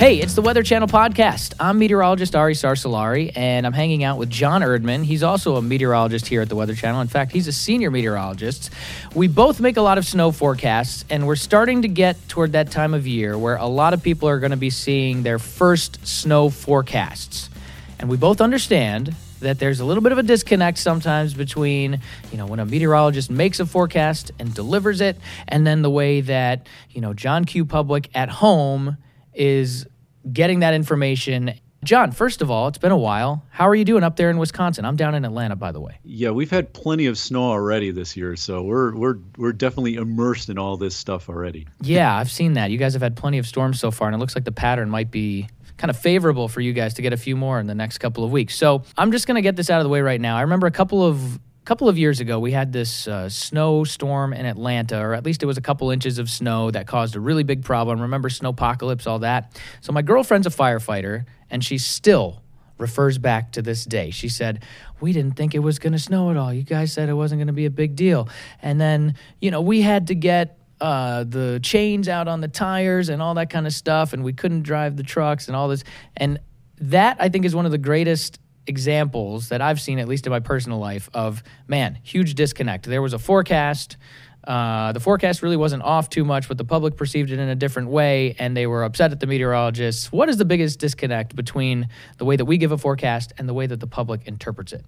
Hey, 0.00 0.18
it's 0.18 0.32
the 0.32 0.40
Weather 0.40 0.62
Channel 0.62 0.88
podcast. 0.88 1.52
I'm 1.60 1.78
meteorologist 1.78 2.34
Ari 2.34 2.54
Sarsalari, 2.54 3.32
and 3.36 3.66
I'm 3.66 3.74
hanging 3.74 4.02
out 4.02 4.16
with 4.16 4.30
John 4.30 4.62
Erdman. 4.62 5.04
He's 5.04 5.22
also 5.22 5.56
a 5.56 5.62
meteorologist 5.62 6.26
here 6.26 6.40
at 6.40 6.48
the 6.48 6.56
Weather 6.56 6.74
Channel. 6.74 7.02
In 7.02 7.06
fact, 7.06 7.32
he's 7.32 7.46
a 7.46 7.52
senior 7.52 7.90
meteorologist. 7.90 8.70
We 9.14 9.28
both 9.28 9.60
make 9.60 9.76
a 9.76 9.82
lot 9.82 9.98
of 9.98 10.06
snow 10.06 10.32
forecasts, 10.32 11.04
and 11.10 11.26
we're 11.26 11.36
starting 11.36 11.82
to 11.82 11.88
get 11.88 12.16
toward 12.30 12.52
that 12.52 12.70
time 12.70 12.94
of 12.94 13.06
year 13.06 13.36
where 13.36 13.56
a 13.56 13.66
lot 13.66 13.92
of 13.92 14.02
people 14.02 14.26
are 14.26 14.38
going 14.38 14.52
to 14.52 14.56
be 14.56 14.70
seeing 14.70 15.22
their 15.22 15.38
first 15.38 16.06
snow 16.06 16.48
forecasts. 16.48 17.50
And 17.98 18.08
we 18.08 18.16
both 18.16 18.40
understand 18.40 19.14
that 19.40 19.58
there's 19.58 19.80
a 19.80 19.84
little 19.84 20.02
bit 20.02 20.12
of 20.12 20.18
a 20.18 20.22
disconnect 20.22 20.78
sometimes 20.78 21.34
between, 21.34 22.00
you 22.32 22.38
know, 22.38 22.46
when 22.46 22.58
a 22.58 22.64
meteorologist 22.64 23.30
makes 23.30 23.60
a 23.60 23.66
forecast 23.66 24.30
and 24.38 24.54
delivers 24.54 25.02
it, 25.02 25.18
and 25.46 25.66
then 25.66 25.82
the 25.82 25.90
way 25.90 26.22
that, 26.22 26.68
you 26.88 27.02
know, 27.02 27.12
John 27.12 27.44
Q. 27.44 27.66
Public 27.66 28.08
at 28.14 28.30
home 28.30 28.96
is 29.34 29.86
getting 30.32 30.60
that 30.60 30.74
information. 30.74 31.54
John, 31.82 32.12
first 32.12 32.42
of 32.42 32.50
all, 32.50 32.68
it's 32.68 32.78
been 32.78 32.92
a 32.92 32.98
while. 32.98 33.42
How 33.50 33.66
are 33.66 33.74
you 33.74 33.86
doing 33.86 34.02
up 34.04 34.16
there 34.16 34.28
in 34.28 34.36
Wisconsin? 34.36 34.84
I'm 34.84 34.96
down 34.96 35.14
in 35.14 35.24
Atlanta, 35.24 35.56
by 35.56 35.72
the 35.72 35.80
way. 35.80 35.98
Yeah, 36.04 36.30
we've 36.30 36.50
had 36.50 36.74
plenty 36.74 37.06
of 37.06 37.16
snow 37.16 37.44
already 37.44 37.90
this 37.90 38.16
year, 38.18 38.36
so 38.36 38.62
we're 38.62 38.94
we're 38.94 39.16
we're 39.38 39.52
definitely 39.54 39.94
immersed 39.94 40.50
in 40.50 40.58
all 40.58 40.76
this 40.76 40.94
stuff 40.94 41.30
already. 41.30 41.66
Yeah, 41.80 42.14
I've 42.14 42.30
seen 42.30 42.52
that. 42.54 42.70
You 42.70 42.76
guys 42.76 42.92
have 42.92 43.02
had 43.02 43.16
plenty 43.16 43.38
of 43.38 43.46
storms 43.46 43.80
so 43.80 43.90
far, 43.90 44.08
and 44.08 44.14
it 44.14 44.18
looks 44.18 44.34
like 44.34 44.44
the 44.44 44.52
pattern 44.52 44.90
might 44.90 45.10
be 45.10 45.48
kind 45.78 45.90
of 45.90 45.96
favorable 45.96 46.46
for 46.46 46.60
you 46.60 46.74
guys 46.74 46.92
to 46.94 47.02
get 47.02 47.14
a 47.14 47.16
few 47.16 47.34
more 47.34 47.58
in 47.58 47.66
the 47.66 47.74
next 47.74 47.98
couple 47.98 48.22
of 48.22 48.30
weeks. 48.30 48.54
So 48.54 48.82
I'm 48.98 49.10
just 49.10 49.26
going 49.26 49.36
to 49.36 49.40
get 49.40 49.56
this 49.56 49.70
out 49.70 49.80
of 49.80 49.84
the 49.84 49.88
way 49.88 50.02
right 50.02 50.20
now. 50.20 50.36
I 50.36 50.42
remember 50.42 50.66
a 50.66 50.70
couple 50.70 51.02
of 51.02 51.40
couple 51.64 51.88
of 51.88 51.98
years 51.98 52.20
ago, 52.20 52.38
we 52.38 52.52
had 52.52 52.72
this 52.72 53.06
uh, 53.06 53.28
snowstorm 53.28 54.32
in 54.32 54.46
Atlanta, 54.46 54.98
or 54.98 55.14
at 55.14 55.24
least 55.24 55.42
it 55.42 55.46
was 55.46 55.58
a 55.58 55.60
couple 55.60 55.90
inches 55.90 56.18
of 56.18 56.30
snow 56.30 56.70
that 56.70 56.86
caused 56.86 57.16
a 57.16 57.20
really 57.20 57.42
big 57.42 57.64
problem. 57.64 58.00
Remember 58.00 58.28
snowpocalypse, 58.28 59.06
all 59.06 59.20
that? 59.20 59.60
So 59.80 59.92
my 59.92 60.02
girlfriend's 60.02 60.46
a 60.46 60.50
firefighter, 60.50 61.26
and 61.50 61.64
she 61.64 61.78
still 61.78 62.42
refers 62.78 63.18
back 63.18 63.52
to 63.52 63.62
this 63.62 63.84
day. 63.84 64.10
She 64.10 64.28
said, 64.28 64.64
We 65.00 65.12
didn't 65.12 65.36
think 65.36 65.54
it 65.54 65.60
was 65.60 65.78
going 65.78 65.92
to 65.92 65.98
snow 65.98 66.30
at 66.30 66.36
all. 66.36 66.52
You 66.52 66.62
guys 66.62 66.92
said 66.92 67.08
it 67.08 67.14
wasn't 67.14 67.38
going 67.38 67.48
to 67.48 67.52
be 67.52 67.66
a 67.66 67.70
big 67.70 67.94
deal. 67.94 68.28
And 68.62 68.80
then, 68.80 69.14
you 69.40 69.50
know, 69.50 69.60
we 69.60 69.82
had 69.82 70.08
to 70.08 70.14
get 70.14 70.58
uh, 70.80 71.24
the 71.24 71.60
chains 71.62 72.08
out 72.08 72.26
on 72.26 72.40
the 72.40 72.48
tires 72.48 73.10
and 73.10 73.20
all 73.20 73.34
that 73.34 73.50
kind 73.50 73.66
of 73.66 73.74
stuff, 73.74 74.12
and 74.12 74.24
we 74.24 74.32
couldn't 74.32 74.62
drive 74.62 74.96
the 74.96 75.02
trucks 75.02 75.46
and 75.46 75.54
all 75.54 75.68
this. 75.68 75.84
And 76.16 76.40
that, 76.78 77.18
I 77.20 77.28
think, 77.28 77.44
is 77.44 77.54
one 77.54 77.66
of 77.66 77.72
the 77.72 77.78
greatest 77.78 78.40
examples 78.70 79.50
that 79.50 79.60
I've 79.60 79.80
seen, 79.80 79.98
at 79.98 80.08
least 80.08 80.26
in 80.26 80.30
my 80.30 80.40
personal 80.40 80.78
life, 80.78 81.10
of 81.12 81.42
man, 81.68 81.98
huge 82.02 82.34
disconnect. 82.34 82.86
There 82.86 83.02
was 83.02 83.12
a 83.12 83.18
forecast. 83.18 83.98
Uh, 84.44 84.92
the 84.92 85.00
forecast 85.00 85.42
really 85.42 85.56
wasn't 85.56 85.82
off 85.82 86.08
too 86.08 86.24
much, 86.24 86.48
but 86.48 86.56
the 86.56 86.64
public 86.64 86.96
perceived 86.96 87.30
it 87.30 87.38
in 87.38 87.48
a 87.48 87.54
different 87.54 87.88
way, 87.88 88.34
and 88.38 88.56
they 88.56 88.66
were 88.66 88.84
upset 88.84 89.12
at 89.12 89.20
the 89.20 89.26
meteorologists. 89.26 90.10
What 90.10 90.30
is 90.30 90.38
the 90.38 90.46
biggest 90.46 90.78
disconnect 90.78 91.36
between 91.36 91.88
the 92.16 92.24
way 92.24 92.36
that 92.36 92.46
we 92.46 92.56
give 92.56 92.72
a 92.72 92.78
forecast 92.78 93.34
and 93.36 93.46
the 93.48 93.54
way 93.54 93.66
that 93.66 93.80
the 93.80 93.86
public 93.86 94.26
interprets 94.26 94.72
it? 94.72 94.84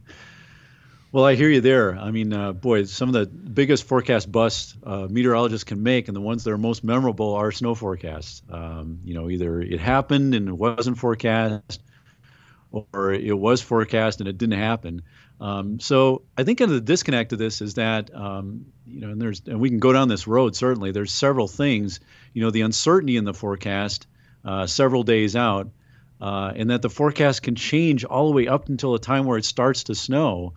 well, 1.12 1.24
I 1.24 1.36
hear 1.36 1.48
you 1.48 1.62
there. 1.62 1.96
I 1.96 2.10
mean, 2.10 2.34
uh, 2.34 2.52
boy, 2.52 2.84
some 2.84 3.08
of 3.08 3.14
the 3.14 3.26
biggest 3.26 3.84
forecast 3.84 4.30
busts 4.30 4.76
uh, 4.84 5.06
meteorologists 5.08 5.64
can 5.64 5.82
make, 5.82 6.08
and 6.08 6.16
the 6.16 6.20
ones 6.20 6.44
that 6.44 6.50
are 6.50 6.58
most 6.58 6.84
memorable 6.84 7.34
are 7.34 7.52
snow 7.52 7.74
forecasts. 7.74 8.42
Um, 8.50 9.00
you 9.04 9.14
know, 9.14 9.30
either 9.30 9.62
it 9.62 9.80
happened 9.80 10.34
and 10.34 10.48
it 10.48 10.56
wasn't 10.56 10.98
forecast, 10.98 11.80
or 12.70 13.12
it 13.12 13.38
was 13.38 13.60
forecast 13.60 14.20
and 14.20 14.28
it 14.28 14.38
didn't 14.38 14.58
happen. 14.58 15.02
Um, 15.40 15.80
so 15.80 16.22
I 16.36 16.44
think 16.44 16.58
kind 16.58 16.70
of 16.70 16.74
the 16.74 16.80
disconnect 16.82 17.32
of 17.32 17.38
this 17.38 17.62
is 17.62 17.74
that 17.74 18.14
um, 18.14 18.66
you 18.86 19.00
know, 19.00 19.10
and 19.10 19.20
there's 19.20 19.42
and 19.46 19.60
we 19.60 19.70
can 19.70 19.78
go 19.78 19.92
down 19.92 20.08
this 20.08 20.26
road 20.26 20.54
certainly. 20.54 20.92
There's 20.92 21.12
several 21.12 21.48
things, 21.48 22.00
you 22.34 22.42
know, 22.42 22.50
the 22.50 22.60
uncertainty 22.60 23.16
in 23.16 23.24
the 23.24 23.34
forecast 23.34 24.06
uh, 24.44 24.66
several 24.66 25.02
days 25.02 25.36
out, 25.36 25.70
uh, 26.20 26.52
and 26.54 26.70
that 26.70 26.82
the 26.82 26.90
forecast 26.90 27.42
can 27.42 27.54
change 27.54 28.04
all 28.04 28.28
the 28.28 28.34
way 28.34 28.48
up 28.48 28.68
until 28.68 28.92
the 28.92 28.98
time 28.98 29.24
where 29.24 29.38
it 29.38 29.44
starts 29.44 29.84
to 29.84 29.94
snow. 29.94 30.54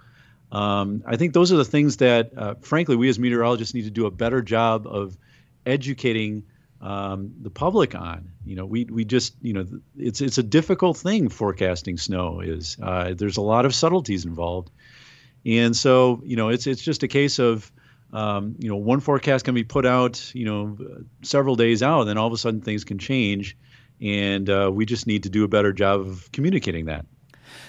Um, 0.52 1.04
I 1.08 1.16
think 1.16 1.34
those 1.34 1.52
are 1.52 1.58
the 1.58 1.66
things 1.66 1.98
that, 1.98 2.38
uh, 2.38 2.56
frankly, 2.62 2.96
we 2.96 3.10
as 3.10 3.18
meteorologists 3.18 3.74
need 3.74 3.86
to 3.86 3.92
do 3.92 4.06
a 4.06 4.12
better 4.12 4.42
job 4.42 4.86
of 4.86 5.18
educating 5.66 6.44
um, 6.84 7.34
the 7.42 7.50
public 7.50 7.96
on. 7.96 8.34
You 8.46 8.58
know, 8.58 8.66
we 8.66 8.84
we 8.84 9.06
just 9.06 9.36
you 9.42 9.54
know 9.54 9.66
it's 9.98 10.22
it's 10.22 10.38
a 10.38 10.44
difficult 10.44 10.98
thing 10.98 11.30
forecasting 11.30 11.98
snow 11.98 12.42
is. 12.42 12.78
Uh, 12.82 13.14
there's 13.16 13.38
a 13.38 13.42
lot 13.42 13.66
of 13.66 13.74
subtleties 13.74 14.26
involved, 14.26 14.70
and 15.46 15.76
so 15.76 16.22
you 16.26 16.36
know 16.36 16.50
it's 16.50 16.68
it's 16.68 16.82
just 16.82 17.02
a 17.02 17.08
case 17.08 17.40
of 17.40 17.72
um, 18.12 18.56
you 18.60 18.70
know 18.70 18.76
one 18.76 19.00
forecast 19.00 19.46
can 19.46 19.56
be 19.56 19.64
put 19.64 19.86
out 19.86 20.36
you 20.36 20.46
know 20.46 20.78
several 21.22 21.56
days 21.56 21.82
out, 21.82 22.02
and 22.02 22.10
then 22.10 22.18
all 22.18 22.28
of 22.28 22.34
a 22.34 22.38
sudden 22.38 22.60
things 22.60 22.84
can 22.84 23.00
change, 23.00 23.58
and 24.02 24.50
uh, 24.50 24.70
we 24.72 24.86
just 24.86 25.08
need 25.08 25.24
to 25.24 25.30
do 25.30 25.46
a 25.46 25.48
better 25.48 25.72
job 25.72 26.02
of 26.02 26.30
communicating 26.34 26.86
that. 26.86 27.06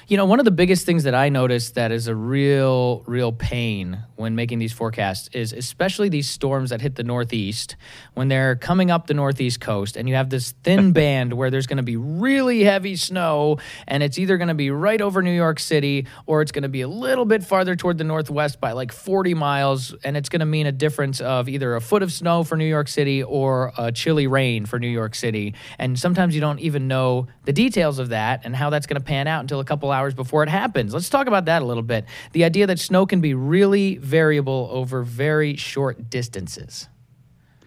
You 0.07 0.19
know, 0.19 0.27
one 0.27 0.39
of 0.39 0.45
the 0.45 0.51
biggest 0.51 0.85
things 0.85 1.05
that 1.05 1.15
I 1.15 1.31
noticed 1.31 1.77
that 1.77 1.91
is 1.91 2.09
a 2.09 2.15
real, 2.15 3.03
real 3.07 3.33
pain 3.33 4.03
when 4.17 4.35
making 4.35 4.59
these 4.59 4.73
forecasts 4.73 5.29
is 5.33 5.55
especially 5.55 6.11
these 6.11 6.29
storms 6.29 6.71
that 6.71 6.83
hit 6.83 6.97
the 6.97 7.03
Northeast 7.03 7.77
when 8.13 8.29
they're 8.29 8.55
coming 8.55 8.91
up 8.91 9.07
the 9.07 9.15
Northeast 9.15 9.61
coast 9.61 9.97
and 9.97 10.07
you 10.07 10.15
have 10.15 10.29
this 10.29 10.53
thin 10.63 10.93
band 10.95 11.33
where 11.33 11.51
there's 11.51 11.67
going 11.67 11.79
to 11.79 11.83
be 11.83 11.97
really 11.97 12.65
heavy 12.65 12.97
snow 12.97 13.57
and 13.89 14.03
it's 14.03 14.19
either 14.19 14.37
going 14.37 14.49
to 14.49 14.55
be 14.55 14.71
right 14.71 15.01
over 15.01 15.23
New 15.23 15.33
York 15.33 15.59
City 15.59 16.07
or 16.27 16.43
it's 16.43 16.53
going 16.53 16.65
to 16.65 16.69
be 16.69 16.83
a 16.83 16.89
little 16.89 17.25
bit 17.25 17.43
farther 17.43 17.75
toward 17.75 17.97
the 17.97 18.05
Northwest 18.05 18.61
by 18.61 18.73
like 18.73 18.93
40 18.93 19.33
miles. 19.33 19.95
And 20.05 20.19
it's 20.19 20.29
going 20.29 20.41
to 20.41 20.47
mean 20.47 20.67
a 20.67 20.73
difference 20.73 21.23
of 21.23 21.49
either 21.49 21.75
a 21.77 21.81
foot 21.81 22.03
of 22.03 22.13
snow 22.13 22.45
for 22.45 22.57
New 22.57 22.67
York 22.67 22.89
City 22.89 23.23
or 23.23 23.73
a 23.79 23.91
chilly 23.91 24.27
rain 24.27 24.67
for 24.67 24.79
New 24.79 24.89
York 24.89 25.15
City. 25.15 25.55
And 25.79 25.99
sometimes 25.99 26.35
you 26.35 26.43
don't 26.43 26.61
even 26.61 26.89
know 26.89 27.29
the 27.45 27.55
details 27.55 27.99
of 27.99 28.11
that 28.11 28.43
and 28.45 28.55
how 28.55 28.69
that's 28.69 28.87
going 28.87 29.01
to 29.01 29.05
pan 29.05 29.27
out 29.27 29.41
until 29.41 29.61
a 29.61 29.65
couple 29.65 29.94
hours 29.95 30.15
before 30.15 30.43
it 30.43 30.49
happens. 30.49 30.93
Let's 30.93 31.09
talk 31.09 31.27
about 31.27 31.47
that 31.47 31.63
a 31.63 31.65
little 31.65 31.83
bit. 31.83 32.05
The 32.33 32.45
idea 32.45 32.67
that 32.67 32.79
snow 32.79 33.07
can 33.07 33.21
be 33.21 33.33
really 33.33 33.97
variable 33.97 34.69
over 34.71 35.03
very 35.03 35.57
short 35.57 36.11
distances. 36.11 36.89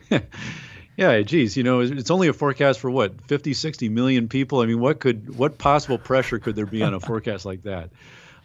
yeah, 0.97 1.21
geez, 1.21 1.57
you 1.57 1.63
know, 1.63 1.79
it's 1.79 2.11
only 2.11 2.27
a 2.27 2.33
forecast 2.33 2.79
for 2.79 2.91
what, 2.91 3.19
50, 3.27 3.53
60 3.53 3.89
million 3.89 4.27
people? 4.27 4.61
I 4.61 4.65
mean, 4.65 4.79
what 4.79 4.99
could, 4.99 5.35
what 5.35 5.57
possible 5.57 5.97
pressure 5.97 6.39
could 6.39 6.55
there 6.55 6.65
be 6.65 6.83
on 6.83 6.93
a 6.93 6.99
forecast 7.01 7.45
like 7.45 7.63
that? 7.63 7.89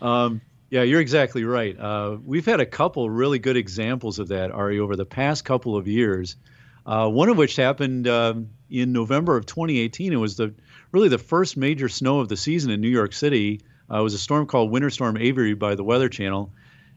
Um, 0.00 0.40
yeah, 0.70 0.82
you're 0.82 1.00
exactly 1.00 1.44
right. 1.44 1.78
Uh, 1.78 2.16
we've 2.24 2.46
had 2.46 2.60
a 2.60 2.66
couple 2.66 3.10
really 3.10 3.38
good 3.38 3.58
examples 3.58 4.18
of 4.18 4.28
that, 4.28 4.50
Ari, 4.50 4.78
over 4.78 4.96
the 4.96 5.04
past 5.04 5.44
couple 5.44 5.76
of 5.76 5.86
years. 5.86 6.36
Uh, 6.84 7.08
one 7.08 7.28
of 7.28 7.36
which 7.36 7.56
happened 7.56 8.08
um, 8.08 8.48
in 8.70 8.92
November 8.92 9.36
of 9.36 9.46
2018. 9.46 10.12
It 10.12 10.16
was 10.16 10.36
the 10.36 10.54
really 10.90 11.08
the 11.08 11.18
first 11.18 11.56
major 11.56 11.88
snow 11.88 12.20
of 12.20 12.28
the 12.28 12.36
season 12.36 12.70
in 12.70 12.80
New 12.80 12.88
York 12.88 13.12
City. 13.12 13.60
Uh, 13.90 14.00
it 14.00 14.02
was 14.02 14.14
a 14.14 14.18
storm 14.18 14.46
called 14.46 14.70
Winter 14.70 14.90
Storm 14.90 15.16
Avery 15.16 15.54
by 15.54 15.74
the 15.74 15.84
Weather 15.84 16.08
Channel. 16.08 16.52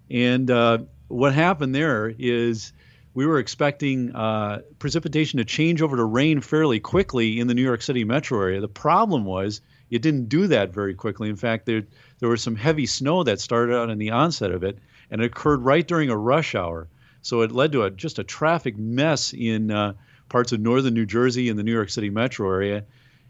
And 0.10 0.50
uh, 0.50 0.80
what 1.08 1.34
happened 1.34 1.74
there 1.74 2.14
is 2.18 2.74
we 3.14 3.26
were 3.26 3.40
expecting 3.40 4.14
uh, 4.14 4.62
precipitation 4.78 5.38
to 5.38 5.46
change 5.46 5.82
over 5.82 5.96
to 5.96 6.04
rain 6.04 6.42
fairly 6.42 6.80
quickly 6.80 7.40
in 7.40 7.48
the 7.48 7.54
New 7.54 7.64
York 7.64 7.82
City 7.82 8.04
metro 8.04 8.40
area. 8.40 8.60
The 8.60 8.68
problem 8.68 9.24
was 9.24 9.62
it 9.90 10.02
didn't 10.02 10.30
do 10.30 10.48
that 10.48 10.74
very 10.74 10.94
quickly. 10.94 11.30
In 11.30 11.36
fact, 11.36 11.66
there, 11.66 11.84
there 12.20 12.30
was 12.30 12.44
some 12.44 12.56
heavy 12.56 12.86
snow 12.86 13.24
that 13.24 13.40
started 13.40 13.76
out 13.76 13.90
in 13.90 13.98
the 13.98 14.12
onset 14.12 14.52
of 14.52 14.64
it, 14.64 14.80
and 15.10 15.22
it 15.22 15.26
occurred 15.26 15.62
right 15.62 15.88
during 15.88 16.10
a 16.10 16.18
rush 16.18 16.56
hour. 16.56 16.88
So 17.22 17.42
it 17.42 17.52
led 17.52 17.72
to 17.72 17.84
a, 17.84 17.92
just 17.92 18.20
a 18.20 18.24
traffic 18.24 18.78
mess 18.78 19.34
in 19.34 19.72
uh, 19.72 19.94
parts 20.28 20.52
of 20.52 20.60
northern 20.60 20.94
New 20.94 21.06
Jersey 21.06 21.50
and 21.50 21.58
the 21.58 21.64
New 21.64 21.74
York 21.74 21.90
City 21.90 22.10
metro 22.10 22.50
area. 22.50 22.84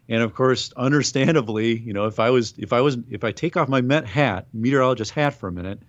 And 0.08 0.22
of 0.22 0.34
course, 0.36 0.72
understandably, 0.78 1.78
you 1.78 1.94
know, 1.94 2.06
if 2.06 2.20
I 2.20 2.30
was 2.30 2.54
if 2.58 2.74
I 2.74 2.82
was 2.82 2.98
if 3.10 3.24
I 3.24 3.32
take 3.32 3.58
off 3.58 3.68
my 3.68 3.82
Met 3.82 4.06
hat, 4.06 4.48
meteorologist 4.54 5.12
hat 5.12 5.34
for 5.34 5.48
a 5.48 5.52
minute, 5.52 5.82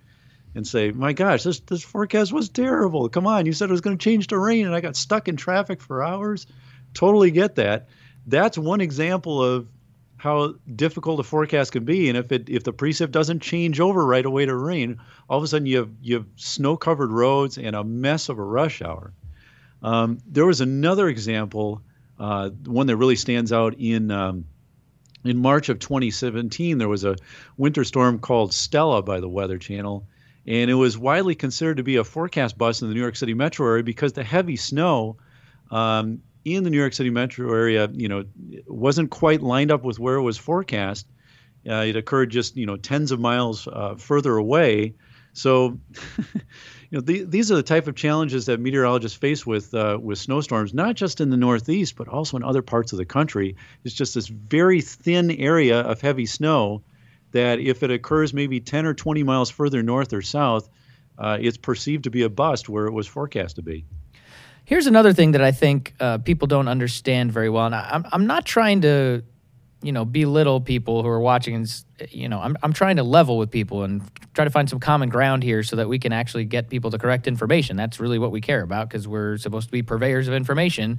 and 0.54 0.66
say, 0.66 0.90
"My 0.90 1.12
gosh, 1.12 1.42
this 1.42 1.60
this 1.60 1.82
forecast 1.82 2.32
was 2.32 2.48
terrible. 2.48 3.08
Come 3.08 3.26
on, 3.26 3.44
you 3.46 3.52
said 3.52 3.68
it 3.68 3.72
was 3.72 3.82
going 3.82 3.98
to 3.98 4.02
change 4.02 4.28
to 4.28 4.38
rain, 4.38 4.66
and 4.66 4.74
I 4.74 4.80
got 4.80 4.96
stuck 4.96 5.28
in 5.28 5.36
traffic 5.36 5.80
for 5.82 6.02
hours." 6.02 6.46
Totally 6.94 7.30
get 7.30 7.56
that. 7.56 7.88
That's 8.26 8.56
one 8.56 8.80
example 8.80 9.44
of 9.44 9.68
how 10.16 10.54
difficult 10.74 11.20
a 11.20 11.22
forecast 11.22 11.72
can 11.72 11.84
be. 11.84 12.08
And 12.08 12.16
if 12.16 12.32
it 12.32 12.48
if 12.48 12.64
the 12.64 12.72
precip 12.72 13.10
doesn't 13.10 13.40
change 13.40 13.80
over 13.80 14.04
right 14.04 14.24
away 14.24 14.46
to 14.46 14.56
rain, 14.56 14.98
all 15.28 15.36
of 15.38 15.44
a 15.44 15.46
sudden 15.46 15.66
you 15.66 15.76
have 15.76 15.90
you 16.00 16.14
have 16.14 16.26
snow 16.36 16.76
covered 16.76 17.10
roads 17.10 17.58
and 17.58 17.76
a 17.76 17.84
mess 17.84 18.30
of 18.30 18.38
a 18.38 18.42
rush 18.42 18.80
hour. 18.80 19.12
Um, 19.82 20.18
there 20.26 20.46
was 20.46 20.62
another 20.62 21.06
example 21.08 21.82
uh, 22.18 22.50
one 22.64 22.86
that 22.86 22.96
really 22.96 23.16
stands 23.16 23.52
out 23.52 23.74
in 23.78 24.10
um, 24.10 24.44
in 25.24 25.38
March 25.38 25.68
of 25.68 25.78
2017, 25.78 26.78
there 26.78 26.88
was 26.88 27.04
a 27.04 27.16
winter 27.56 27.84
storm 27.84 28.18
called 28.18 28.54
Stella 28.54 29.02
by 29.02 29.20
the 29.20 29.28
Weather 29.28 29.58
Channel, 29.58 30.06
and 30.46 30.70
it 30.70 30.74
was 30.74 30.96
widely 30.96 31.34
considered 31.34 31.78
to 31.78 31.82
be 31.82 31.96
a 31.96 32.04
forecast 32.04 32.56
bust 32.56 32.82
in 32.82 32.88
the 32.88 32.94
New 32.94 33.00
York 33.00 33.16
City 33.16 33.34
metro 33.34 33.66
area 33.66 33.82
because 33.82 34.12
the 34.12 34.22
heavy 34.22 34.56
snow 34.56 35.16
um, 35.70 36.22
in 36.44 36.62
the 36.62 36.70
New 36.70 36.78
York 36.78 36.92
City 36.92 37.10
metro 37.10 37.52
area, 37.52 37.88
you 37.92 38.08
know, 38.08 38.24
wasn't 38.68 39.10
quite 39.10 39.42
lined 39.42 39.72
up 39.72 39.82
with 39.82 39.98
where 39.98 40.14
it 40.14 40.22
was 40.22 40.38
forecast. 40.38 41.06
Uh, 41.68 41.84
it 41.86 41.96
occurred 41.96 42.30
just 42.30 42.56
you 42.56 42.66
know 42.66 42.76
tens 42.76 43.10
of 43.10 43.18
miles 43.18 43.66
uh, 43.66 43.96
further 43.96 44.36
away. 44.36 44.94
So 45.32 45.80
you 46.90 46.98
know, 46.98 47.00
the, 47.00 47.24
these 47.24 47.50
are 47.50 47.56
the 47.56 47.62
type 47.62 47.86
of 47.86 47.96
challenges 47.96 48.46
that 48.46 48.60
meteorologists 48.60 49.18
face 49.18 49.44
with 49.44 49.74
uh, 49.74 49.98
with 50.00 50.18
snowstorms, 50.18 50.72
not 50.72 50.94
just 50.94 51.20
in 51.20 51.30
the 51.30 51.36
Northeast, 51.36 51.96
but 51.96 52.08
also 52.08 52.36
in 52.36 52.44
other 52.44 52.62
parts 52.62 52.92
of 52.92 52.98
the 52.98 53.04
country. 53.04 53.56
It's 53.84 53.94
just 53.94 54.14
this 54.14 54.28
very 54.28 54.80
thin 54.80 55.30
area 55.32 55.80
of 55.80 56.00
heavy 56.00 56.26
snow 56.26 56.82
that, 57.32 57.58
if 57.58 57.82
it 57.82 57.90
occurs 57.90 58.32
maybe 58.32 58.60
10 58.60 58.86
or 58.86 58.94
20 58.94 59.22
miles 59.24 59.50
further 59.50 59.82
north 59.82 60.12
or 60.12 60.22
south, 60.22 60.68
uh, 61.18 61.38
it's 61.40 61.56
perceived 61.56 62.04
to 62.04 62.10
be 62.10 62.22
a 62.22 62.28
bust 62.28 62.68
where 62.68 62.86
it 62.86 62.92
was 62.92 63.06
forecast 63.06 63.56
to 63.56 63.62
be. 63.62 63.84
Here's 64.64 64.86
another 64.86 65.12
thing 65.12 65.32
that 65.32 65.42
I 65.42 65.52
think 65.52 65.94
uh, 66.00 66.18
people 66.18 66.46
don't 66.48 66.68
understand 66.68 67.32
very 67.32 67.50
well, 67.50 67.66
and 67.66 67.74
I, 67.74 67.88
I'm 67.92 68.06
I'm 68.12 68.26
not 68.26 68.44
trying 68.44 68.82
to 68.82 69.22
you 69.86 69.92
know 69.92 70.04
belittle 70.04 70.60
people 70.60 71.02
who 71.04 71.08
are 71.08 71.20
watching 71.20 71.54
and 71.54 71.84
you 72.10 72.28
know 72.28 72.40
I'm, 72.40 72.56
I'm 72.64 72.72
trying 72.72 72.96
to 72.96 73.04
level 73.04 73.38
with 73.38 73.52
people 73.52 73.84
and 73.84 74.02
try 74.34 74.44
to 74.44 74.50
find 74.50 74.68
some 74.68 74.80
common 74.80 75.08
ground 75.08 75.44
here 75.44 75.62
so 75.62 75.76
that 75.76 75.88
we 75.88 76.00
can 76.00 76.12
actually 76.12 76.44
get 76.44 76.68
people 76.68 76.90
the 76.90 76.98
correct 76.98 77.28
information. 77.28 77.76
That's 77.76 78.00
really 78.00 78.18
what 78.18 78.32
we 78.32 78.40
care 78.40 78.62
about 78.62 78.88
because 78.88 79.06
we're 79.06 79.38
supposed 79.38 79.68
to 79.68 79.72
be 79.72 79.82
purveyors 79.84 80.26
of 80.26 80.34
information. 80.34 80.98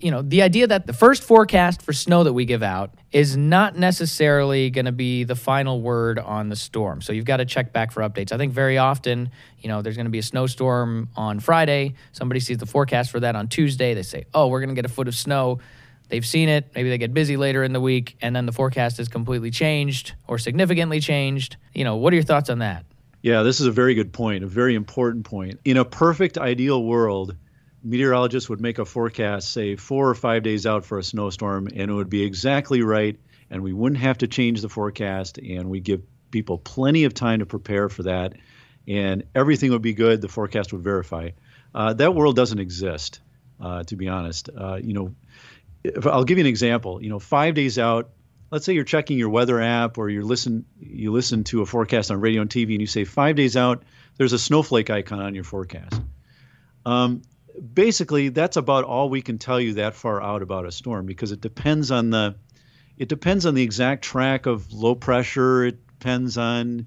You 0.00 0.10
know 0.10 0.22
the 0.22 0.42
idea 0.42 0.66
that 0.66 0.88
the 0.88 0.92
first 0.92 1.22
forecast 1.22 1.82
for 1.82 1.92
snow 1.92 2.24
that 2.24 2.32
we 2.32 2.46
give 2.46 2.64
out 2.64 2.94
is 3.12 3.36
not 3.36 3.78
necessarily 3.78 4.70
going 4.70 4.86
to 4.86 4.92
be 4.92 5.22
the 5.22 5.36
final 5.36 5.80
word 5.80 6.18
on 6.18 6.48
the 6.48 6.56
storm. 6.56 7.02
So 7.02 7.12
you've 7.12 7.24
got 7.24 7.36
to 7.36 7.44
check 7.44 7.72
back 7.72 7.92
for 7.92 8.02
updates. 8.02 8.32
I 8.32 8.38
think 8.38 8.52
very 8.52 8.76
often 8.76 9.30
you 9.60 9.68
know 9.68 9.82
there's 9.82 9.96
going 9.96 10.06
to 10.06 10.10
be 10.10 10.18
a 10.18 10.24
snowstorm 10.24 11.10
on 11.14 11.38
friday. 11.38 11.94
Somebody 12.10 12.40
sees 12.40 12.58
the 12.58 12.66
forecast 12.66 13.12
for 13.12 13.20
that 13.20 13.36
on 13.36 13.46
tuesday. 13.46 13.94
They 13.94 14.02
say 14.02 14.24
oh 14.34 14.48
we're 14.48 14.60
going 14.60 14.70
to 14.70 14.74
get 14.74 14.84
a 14.84 14.92
foot 14.92 15.06
of 15.06 15.14
snow 15.14 15.60
they've 16.08 16.26
seen 16.26 16.48
it, 16.48 16.70
maybe 16.74 16.88
they 16.88 16.98
get 16.98 17.14
busy 17.14 17.36
later 17.36 17.62
in 17.62 17.72
the 17.72 17.80
week, 17.80 18.16
and 18.20 18.34
then 18.34 18.46
the 18.46 18.52
forecast 18.52 18.98
is 19.00 19.08
completely 19.08 19.50
changed 19.50 20.14
or 20.26 20.38
significantly 20.38 21.00
changed. 21.00 21.56
You 21.74 21.84
know, 21.84 21.96
what 21.96 22.12
are 22.12 22.16
your 22.16 22.24
thoughts 22.24 22.50
on 22.50 22.60
that? 22.60 22.84
Yeah, 23.22 23.42
this 23.42 23.60
is 23.60 23.66
a 23.66 23.72
very 23.72 23.94
good 23.94 24.12
point, 24.12 24.44
a 24.44 24.46
very 24.46 24.74
important 24.74 25.24
point. 25.24 25.60
In 25.64 25.76
a 25.76 25.84
perfect 25.84 26.38
ideal 26.38 26.82
world, 26.82 27.34
meteorologists 27.82 28.48
would 28.48 28.60
make 28.60 28.78
a 28.78 28.84
forecast, 28.84 29.50
say 29.50 29.76
four 29.76 30.08
or 30.08 30.14
five 30.14 30.42
days 30.42 30.66
out 30.66 30.84
for 30.84 30.98
a 30.98 31.02
snowstorm, 31.02 31.66
and 31.66 31.90
it 31.90 31.94
would 31.94 32.10
be 32.10 32.22
exactly 32.22 32.82
right, 32.82 33.18
and 33.50 33.62
we 33.62 33.72
wouldn't 33.72 34.00
have 34.00 34.18
to 34.18 34.28
change 34.28 34.60
the 34.60 34.68
forecast, 34.68 35.38
and 35.38 35.70
we 35.70 35.80
give 35.80 36.02
people 36.30 36.58
plenty 36.58 37.04
of 37.04 37.14
time 37.14 37.40
to 37.40 37.46
prepare 37.46 37.88
for 37.88 38.04
that, 38.04 38.34
and 38.86 39.24
everything 39.34 39.70
would 39.72 39.82
be 39.82 39.94
good. 39.94 40.20
The 40.20 40.28
forecast 40.28 40.72
would 40.72 40.82
verify. 40.82 41.30
Uh, 41.74 41.94
that 41.94 42.14
world 42.14 42.36
doesn't 42.36 42.58
exist, 42.58 43.20
uh, 43.60 43.82
to 43.84 43.96
be 43.96 44.08
honest. 44.08 44.50
Uh, 44.56 44.76
you 44.76 44.92
know, 44.92 45.14
I'll 46.04 46.24
give 46.24 46.38
you 46.38 46.44
an 46.44 46.48
example. 46.48 47.02
You 47.02 47.08
know, 47.08 47.18
five 47.18 47.54
days 47.54 47.78
out, 47.78 48.10
let's 48.50 48.64
say 48.64 48.72
you're 48.72 48.84
checking 48.84 49.18
your 49.18 49.28
weather 49.28 49.60
app 49.60 49.98
or 49.98 50.08
you 50.08 50.22
listen 50.22 50.64
you 50.78 51.12
listen 51.12 51.44
to 51.44 51.62
a 51.62 51.66
forecast 51.66 52.10
on 52.10 52.20
radio 52.20 52.42
and 52.42 52.50
TV, 52.50 52.72
and 52.72 52.80
you 52.80 52.86
say 52.86 53.04
five 53.04 53.36
days 53.36 53.56
out, 53.56 53.82
there's 54.16 54.32
a 54.32 54.38
snowflake 54.38 54.90
icon 54.90 55.20
on 55.20 55.34
your 55.34 55.44
forecast. 55.44 56.00
Um, 56.84 57.22
basically, 57.74 58.28
that's 58.28 58.56
about 58.56 58.84
all 58.84 59.08
we 59.08 59.22
can 59.22 59.38
tell 59.38 59.60
you 59.60 59.74
that 59.74 59.94
far 59.94 60.22
out 60.22 60.42
about 60.42 60.66
a 60.66 60.72
storm 60.72 61.06
because 61.06 61.32
it 61.32 61.40
depends 61.40 61.90
on 61.90 62.10
the 62.10 62.36
it 62.96 63.08
depends 63.08 63.44
on 63.44 63.54
the 63.54 63.62
exact 63.62 64.02
track 64.02 64.46
of 64.46 64.72
low 64.72 64.94
pressure. 64.94 65.64
It 65.64 65.86
depends 65.86 66.38
on 66.38 66.86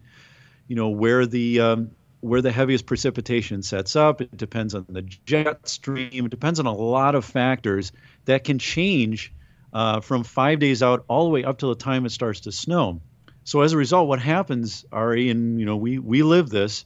you 0.67 0.75
know 0.75 0.89
where 0.89 1.25
the 1.25 1.59
um, 1.59 1.91
where 2.21 2.41
the 2.41 2.51
heaviest 2.51 2.85
precipitation 2.85 3.63
sets 3.63 3.95
up. 3.95 4.21
It 4.21 4.35
depends 4.35 4.75
on 4.75 4.85
the 4.89 5.01
jet 5.01 5.67
stream. 5.67 6.25
It 6.25 6.29
depends 6.29 6.59
on 6.59 6.65
a 6.65 6.73
lot 6.73 7.15
of 7.15 7.25
factors 7.25 7.91
that 8.25 8.43
can 8.43 8.59
change 8.59 9.33
uh, 9.73 10.01
from 10.01 10.23
five 10.23 10.59
days 10.59 10.83
out 10.83 11.05
all 11.07 11.25
the 11.25 11.29
way 11.29 11.43
up 11.43 11.59
to 11.59 11.67
the 11.67 11.75
time 11.75 12.05
it 12.05 12.11
starts 12.11 12.41
to 12.41 12.51
snow. 12.51 13.01
So 13.43 13.61
as 13.61 13.73
a 13.73 13.77
result, 13.77 14.07
what 14.07 14.19
happens, 14.19 14.85
Ari, 14.91 15.29
and 15.29 15.59
you 15.59 15.65
know 15.65 15.77
we 15.77 15.97
we 15.97 16.23
live 16.23 16.49
this, 16.49 16.85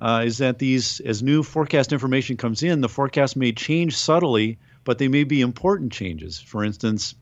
uh, 0.00 0.22
is 0.24 0.38
that 0.38 0.58
these 0.58 1.00
as 1.00 1.22
new 1.22 1.42
forecast 1.42 1.92
information 1.92 2.36
comes 2.36 2.62
in, 2.62 2.80
the 2.80 2.88
forecast 2.88 3.36
may 3.36 3.52
change 3.52 3.96
subtly, 3.96 4.58
but 4.84 4.98
they 4.98 5.08
may 5.08 5.24
be 5.24 5.40
important 5.40 5.92
changes. 5.92 6.38
For 6.38 6.64
instance, 6.64 7.14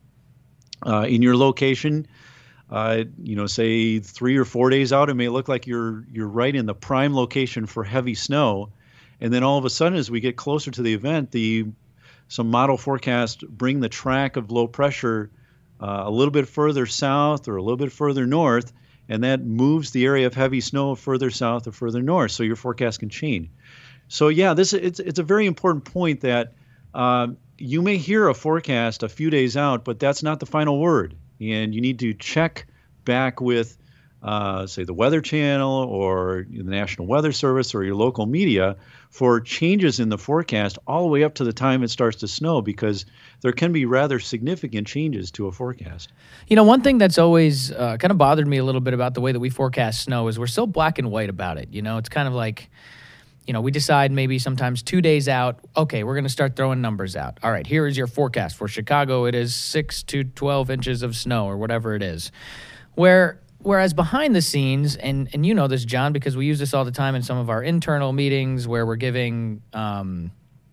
uh, 0.87 1.07
in 1.09 1.23
your 1.23 1.37
location, 1.37 2.07
uh, 2.71 3.05
you 3.23 3.37
know, 3.37 3.47
say 3.47 4.01
three 4.01 4.37
or 4.37 4.45
four 4.45 4.71
days 4.71 4.93
out, 4.93 5.09
it 5.09 5.15
may 5.15 5.29
look 5.29 5.49
like 5.49 5.67
you're 5.67 6.05
you're 6.13 6.29
right 6.29 6.55
in 6.55 6.67
the 6.67 6.75
prime 6.75 7.15
location 7.15 7.67
for 7.67 7.85
heavy 7.85 8.15
snow, 8.15 8.71
and 9.21 9.33
then 9.33 9.45
all 9.45 9.59
of 9.59 9.65
a 9.65 9.71
sudden, 9.71 9.99
as 9.99 10.11
we 10.11 10.21
get 10.21 10.37
closer 10.37 10.71
to 10.71 10.83
the 10.83 10.93
event, 10.93 11.31
the 11.31 11.67
some 12.29 12.51
model 12.51 12.77
forecasts 12.77 13.37
bring 13.37 13.79
the 13.79 13.89
track 13.89 14.37
of 14.37 14.51
low 14.51 14.67
pressure 14.67 15.31
uh, 15.81 16.03
a 16.07 16.11
little 16.11 16.33
bit 16.33 16.49
further 16.49 16.87
south 16.87 17.47
or 17.47 17.57
a 17.57 17.63
little 17.63 17.77
bit 17.77 17.93
further 17.93 18.27
north, 18.27 18.73
and 19.09 19.23
that 19.23 19.45
moves 19.45 19.93
the 19.93 20.05
area 20.05 20.27
of 20.27 20.35
heavy 20.35 20.61
snow 20.61 20.97
further 20.97 21.31
south 21.31 21.69
or 21.69 21.73
further 21.73 22.03
north, 22.03 22.33
so 22.33 22.43
your 22.43 22.57
forecast 22.57 22.99
can 22.99 23.09
change. 23.09 23.49
So 24.09 24.27
yeah, 24.27 24.55
this 24.55 24.73
it's 24.73 24.99
it's 24.99 25.21
a 25.21 25.25
very 25.25 25.47
important 25.47 25.85
point 25.85 26.23
that 26.23 26.55
uh, 26.93 27.29
you 27.59 27.81
may 27.81 27.97
hear 27.97 28.27
a 28.27 28.35
forecast 28.35 29.05
a 29.05 29.09
few 29.09 29.31
days 29.31 29.57
out, 29.57 29.85
but 29.85 30.01
that's 30.01 30.25
not 30.25 30.41
the 30.41 30.47
final 30.47 30.81
word 30.81 31.15
and 31.41 31.75
you 31.75 31.81
need 31.81 31.99
to 32.01 32.15
check 32.15 32.67
back 33.05 33.41
with, 33.41 33.77
uh, 34.23 34.67
say, 34.67 34.85
the 34.85 34.95
Weather 34.95 35.21
Channel 35.21 35.85
or 35.85 36.47
the 36.51 36.63
National 36.63 37.07
Weather 37.07 37.33
Service 37.33 37.75
or 37.75 37.85
your 37.85 37.95
local 37.95 38.27
media 38.27 38.77
for 39.11 39.41
changes 39.41 40.01
in 40.01 40.09
the 40.09 40.19
forecast 40.19 40.79
all 40.87 41.03
the 41.03 41.09
way 41.09 41.25
up 41.25 41.35
to 41.35 41.45
the 41.45 41.53
time 41.53 41.83
it 41.83 41.89
starts 41.89 42.19
to 42.19 42.29
snow 42.29 42.61
because 42.61 43.07
there 43.41 43.53
can 43.53 43.73
be 43.73 43.85
rather 43.85 44.19
significant 44.19 44.87
changes 44.87 45.31
to 45.31 45.47
a 45.47 45.53
forecast. 45.53 46.13
You 46.49 46.57
know, 46.57 46.65
one 46.65 46.83
thing 46.83 46.99
that's 46.99 47.19
always 47.19 47.73
uh, 47.73 47.97
kind 47.99 48.11
of 48.11 48.19
bothered 48.19 48.47
me 48.47 48.59
a 48.59 48.65
little 48.65 48.81
bit 48.81 48.95
about 48.95 49.15
the 49.15 49.21
way 49.21 49.33
that 49.33 49.41
we 49.41 49.49
forecast 49.49 50.03
snow 50.03 50.29
is 50.29 50.39
we're 50.39 50.47
so 50.47 50.67
black 50.67 50.99
and 50.99 51.11
white 51.11 51.31
about 51.31 51.57
it. 51.57 51.69
You 51.73 51.83
know, 51.83 51.99
it's 51.99 52.09
kind 52.09 52.29
of 52.29 52.35
like 52.35 52.69
you 53.47 53.53
know, 53.53 53.61
we 53.61 53.71
decide 53.71 54.11
maybe 54.11 54.39
sometimes 54.39 54.83
two 54.83 55.01
days 55.01 55.29
out, 55.29 55.61
okay, 55.77 56.03
we're 56.03 56.15
going 56.15 56.25
to 56.25 56.31
start 56.31 56.57
throwing 56.57 56.81
numbers 56.81 57.15
out. 57.15 57.39
All 57.43 57.51
right, 57.51 57.67
here 57.67 57.87
is 57.87 57.97
your 57.97 58.09
forecast. 58.09 58.57
For 58.57 58.67
Chicago, 58.67 59.25
it 59.27 59.35
is 59.35 59.55
6 59.55 60.03
to 60.05 60.25
12 60.25 60.71
inches 60.71 61.03
of 61.03 61.15
snow 61.15 61.47
or 61.47 61.57
whatever 61.57 61.95
it 61.95 62.03
is. 62.03 62.33
Where 62.95 63.41
whereas 63.59 63.95
behind 63.95 64.35
the 64.35 64.43
scenes, 64.43 64.97
and, 64.97 65.29
and 65.33 65.45
you 65.45 65.55
know 65.55 65.69
this, 65.69 65.85
John, 65.85 66.13
because 66.13 66.37
we 66.37 66.47
use 66.47 66.59
this 66.59 66.75
all 66.75 66.85
the 66.85 66.93
time 66.93 67.15
in 67.15 67.23
some 67.23 67.39
of 67.39 67.51
our 67.51 67.63
internal 67.63 68.13
meetings 68.13 68.67
where 68.69 68.87
we're 68.87 68.97
giving, 68.97 69.63
um, 69.73 70.31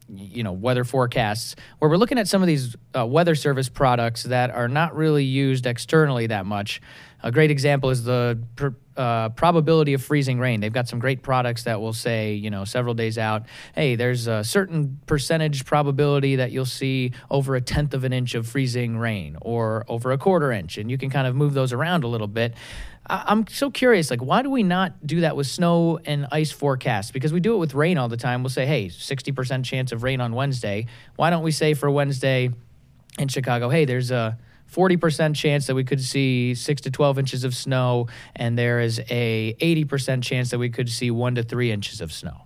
you 0.07 0.43
know, 0.43 0.51
weather 0.51 0.83
forecasts, 0.83 1.55
where 1.79 1.89
we're 1.89 1.97
looking 1.97 2.19
at 2.19 2.27
some 2.27 2.41
of 2.41 2.47
these 2.47 2.75
uh, 2.95 3.05
weather 3.05 3.35
service 3.35 3.69
products 3.69 4.23
that 4.23 4.51
are 4.51 4.67
not 4.67 4.95
really 4.95 5.23
used 5.23 5.65
externally 5.65 6.27
that 6.27 6.45
much. 6.45 6.81
A 7.23 7.31
great 7.31 7.51
example 7.51 7.89
is 7.89 8.03
the 8.03 8.37
pr- 8.57 8.67
uh, 8.97 9.29
probability 9.29 9.93
of 9.93 10.03
freezing 10.03 10.39
rain. 10.39 10.59
They've 10.59 10.73
got 10.73 10.89
some 10.89 10.99
great 10.99 11.23
products 11.23 11.63
that 11.63 11.79
will 11.79 11.93
say, 11.93 12.33
you 12.33 12.49
know, 12.49 12.65
several 12.65 12.93
days 12.93 13.17
out, 13.17 13.43
hey, 13.73 13.95
there's 13.95 14.27
a 14.27 14.43
certain 14.43 14.99
percentage 15.07 15.65
probability 15.65 16.35
that 16.35 16.51
you'll 16.51 16.65
see 16.65 17.13
over 17.31 17.55
a 17.55 17.61
tenth 17.61 17.93
of 17.93 18.03
an 18.03 18.11
inch 18.11 18.35
of 18.35 18.45
freezing 18.45 18.97
rain 18.97 19.37
or 19.41 19.85
over 19.87 20.11
a 20.11 20.17
quarter 20.17 20.51
inch. 20.51 20.77
And 20.77 20.91
you 20.91 20.97
can 20.97 21.09
kind 21.09 21.25
of 21.25 21.33
move 21.33 21.53
those 21.53 21.71
around 21.71 22.03
a 22.03 22.07
little 22.07 22.27
bit. 22.27 22.53
I- 23.09 23.23
I'm 23.27 23.47
so 23.47 23.71
curious, 23.71 24.11
like, 24.11 24.21
why 24.21 24.41
do 24.41 24.49
we 24.49 24.61
not 24.61 25.07
do 25.07 25.21
that 25.21 25.37
with 25.37 25.47
snow 25.47 25.99
and 26.05 26.27
ice 26.31 26.51
forecasts? 26.51 27.11
Because 27.11 27.31
we 27.31 27.39
do 27.39 27.55
it 27.55 27.57
with 27.57 27.73
rain 27.73 27.97
all 27.97 28.09
the 28.09 28.17
time. 28.17 28.43
We'll 28.43 28.49
say, 28.49 28.65
hey, 28.65 28.89
60% 28.89 29.63
chance 29.63 29.93
of 29.93 30.03
rain 30.03 30.19
on 30.19 30.33
Wednesday. 30.33 30.87
Why 31.15 31.29
don't 31.29 31.43
we 31.43 31.51
say 31.51 31.73
for 31.73 31.89
Wednesday 31.89 32.51
in 33.17 33.29
Chicago, 33.29 33.69
hey, 33.69 33.85
there's 33.85 34.11
a 34.11 34.37
40% 34.73 35.35
chance 35.35 35.67
that 35.67 35.75
we 35.75 35.83
could 35.83 36.01
see 36.01 36.55
6 36.55 36.81
to 36.81 36.91
12 36.91 37.19
inches 37.19 37.43
of 37.43 37.53
snow 37.55 38.07
and 38.35 38.57
there 38.57 38.79
is 38.79 38.99
a 39.09 39.55
80% 39.61 40.23
chance 40.23 40.49
that 40.51 40.59
we 40.59 40.69
could 40.69 40.89
see 40.89 41.11
1 41.11 41.35
to 41.35 41.43
3 41.43 41.71
inches 41.71 42.01
of 42.01 42.11
snow. 42.11 42.45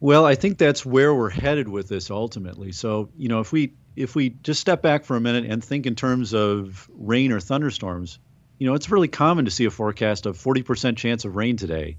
Well 0.00 0.24
i 0.24 0.36
think 0.36 0.58
that's 0.58 0.86
where 0.86 1.12
we're 1.12 1.30
headed 1.30 1.68
with 1.68 1.88
this 1.88 2.10
ultimately. 2.10 2.72
So 2.72 3.10
you 3.16 3.28
know 3.28 3.40
if 3.40 3.52
we 3.52 3.74
if 3.96 4.14
we 4.14 4.30
just 4.30 4.60
step 4.60 4.80
back 4.80 5.04
for 5.04 5.16
a 5.16 5.20
minute 5.20 5.44
and 5.44 5.62
think 5.62 5.86
in 5.86 5.96
terms 5.96 6.32
of 6.32 6.88
rain 6.94 7.32
or 7.32 7.40
thunderstorms 7.40 8.20
you 8.58 8.66
know 8.66 8.74
it's 8.74 8.90
really 8.90 9.08
common 9.08 9.44
to 9.44 9.50
see 9.50 9.64
a 9.64 9.70
forecast 9.70 10.26
of 10.26 10.36
40% 10.36 10.96
chance 10.96 11.24
of 11.24 11.36
rain 11.36 11.56
today 11.56 11.96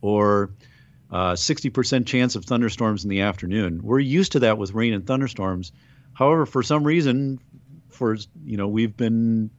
or 0.00 0.50
uh, 1.10 1.32
60% 1.32 2.06
chance 2.06 2.36
of 2.36 2.44
thunderstorms 2.46 3.04
in 3.04 3.10
the 3.10 3.20
afternoon. 3.20 3.82
We're 3.82 3.98
used 3.98 4.32
to 4.32 4.40
that 4.40 4.56
with 4.56 4.72
rain 4.72 4.94
and 4.94 5.06
thunderstorms. 5.06 5.72
However 6.14 6.46
for 6.46 6.62
some 6.62 6.84
reason 6.84 7.38
for 7.94 8.16
you 8.44 8.56
know 8.56 8.68
we've 8.68 8.96
been 8.96 9.50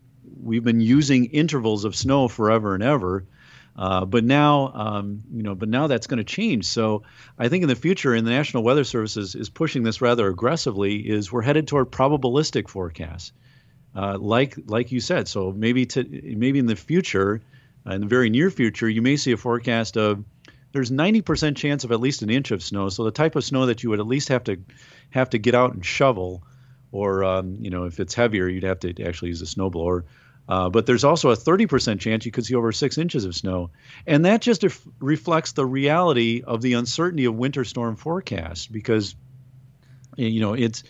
we've 0.41 0.63
been 0.63 0.81
using 0.81 1.25
intervals 1.25 1.85
of 1.85 1.95
snow 1.95 2.27
forever 2.27 2.73
and 2.73 2.83
ever. 2.83 3.25
Uh, 3.75 4.05
but 4.05 4.23
now, 4.23 4.71
um, 4.75 5.23
you 5.33 5.41
know, 5.41 5.55
but 5.55 5.67
now 5.67 5.87
that's 5.87 6.05
going 6.05 6.19
to 6.19 6.23
change. 6.23 6.65
So 6.65 7.03
I 7.39 7.49
think 7.49 7.63
in 7.63 7.69
the 7.69 7.75
future, 7.75 8.13
and 8.13 8.25
the 8.25 8.31
National 8.31 8.63
Weather 8.63 8.83
Service 8.83 9.17
is, 9.17 9.33
is 9.33 9.49
pushing 9.49 9.81
this 9.81 9.99
rather 9.99 10.27
aggressively, 10.27 10.97
is 10.97 11.31
we're 11.31 11.41
headed 11.41 11.67
toward 11.67 11.89
probabilistic 11.91 12.69
forecasts, 12.69 13.31
uh, 13.95 14.17
like 14.19 14.55
like 14.67 14.91
you 14.91 14.99
said. 14.99 15.27
So 15.27 15.51
maybe 15.51 15.87
to 15.87 16.03
maybe 16.03 16.59
in 16.59 16.67
the 16.67 16.75
future, 16.75 17.41
uh, 17.87 17.93
in 17.93 18.01
the 18.01 18.07
very 18.07 18.29
near 18.29 18.51
future, 18.51 18.87
you 18.87 19.01
may 19.01 19.15
see 19.15 19.31
a 19.31 19.37
forecast 19.37 19.97
of 19.97 20.23
there's 20.71 20.91
90% 20.91 21.55
chance 21.55 21.83
of 21.83 21.91
at 21.91 21.99
least 21.99 22.21
an 22.23 22.29
inch 22.29 22.51
of 22.51 22.63
snow. 22.63 22.89
So 22.89 23.03
the 23.03 23.11
type 23.11 23.35
of 23.35 23.43
snow 23.43 23.67
that 23.67 23.83
you 23.83 23.89
would 23.89 23.99
at 23.99 24.07
least 24.07 24.29
have 24.29 24.43
to 24.45 24.57
have 25.11 25.31
to 25.31 25.39
get 25.39 25.55
out 25.55 25.73
and 25.73 25.85
shovel 25.85 26.43
or 26.93 27.23
um, 27.25 27.57
you 27.59 27.69
know 27.69 27.83
if 27.83 27.99
it's 27.99 28.13
heavier, 28.13 28.47
you'd 28.47 28.63
have 28.63 28.79
to 28.79 29.03
actually 29.03 29.29
use 29.29 29.41
a 29.41 29.45
snowblower. 29.45 30.03
Uh, 30.47 30.69
but 30.69 30.85
there's 30.85 31.05
also 31.05 31.29
a 31.29 31.37
30% 31.37 32.01
chance 32.01 32.25
you 32.25 32.31
could 32.31 32.45
see 32.45 32.53
over 32.53 32.73
six 32.73 32.97
inches 32.97 33.23
of 33.23 33.33
snow. 33.33 33.69
And 34.05 34.25
that 34.25 34.41
just 34.41 34.61
ref- 34.61 34.85
reflects 34.99 35.53
the 35.53 35.65
reality 35.65 36.43
of 36.45 36.61
the 36.61 36.73
uncertainty 36.73 37.23
of 37.23 37.35
winter 37.35 37.63
storm 37.63 37.95
forecasts 37.95 38.67
because, 38.67 39.15
you 40.17 40.41
know, 40.41 40.53
it's 40.53 40.83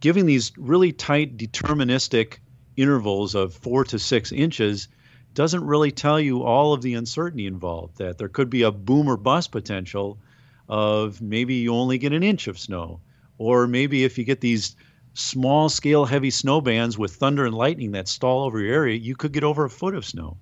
giving 0.00 0.24
these 0.24 0.52
really 0.56 0.90
tight 0.90 1.36
deterministic 1.36 2.38
intervals 2.76 3.34
of 3.34 3.52
four 3.52 3.84
to 3.84 3.98
six 3.98 4.32
inches 4.32 4.88
doesn't 5.34 5.64
really 5.64 5.90
tell 5.90 6.18
you 6.18 6.42
all 6.42 6.72
of 6.72 6.80
the 6.80 6.94
uncertainty 6.94 7.46
involved. 7.46 7.98
That 7.98 8.16
there 8.16 8.28
could 8.28 8.48
be 8.48 8.62
a 8.62 8.70
boom 8.70 9.08
or 9.08 9.18
bust 9.18 9.52
potential 9.52 10.18
of 10.66 11.20
maybe 11.20 11.56
you 11.56 11.74
only 11.74 11.98
get 11.98 12.14
an 12.14 12.22
inch 12.22 12.48
of 12.48 12.58
snow, 12.58 13.00
or 13.36 13.66
maybe 13.66 14.04
if 14.04 14.16
you 14.16 14.24
get 14.24 14.40
these 14.40 14.76
small 15.14 15.68
scale 15.68 16.04
heavy 16.04 16.30
snow 16.30 16.60
bands 16.60 16.98
with 16.98 17.14
thunder 17.14 17.46
and 17.46 17.54
lightning 17.54 17.92
that 17.92 18.08
stall 18.08 18.42
over 18.44 18.60
your 18.60 18.74
area, 18.74 18.96
you 18.96 19.16
could 19.16 19.32
get 19.32 19.44
over 19.44 19.64
a 19.64 19.70
foot 19.70 19.94
of 19.94 20.04
snow. 20.04 20.36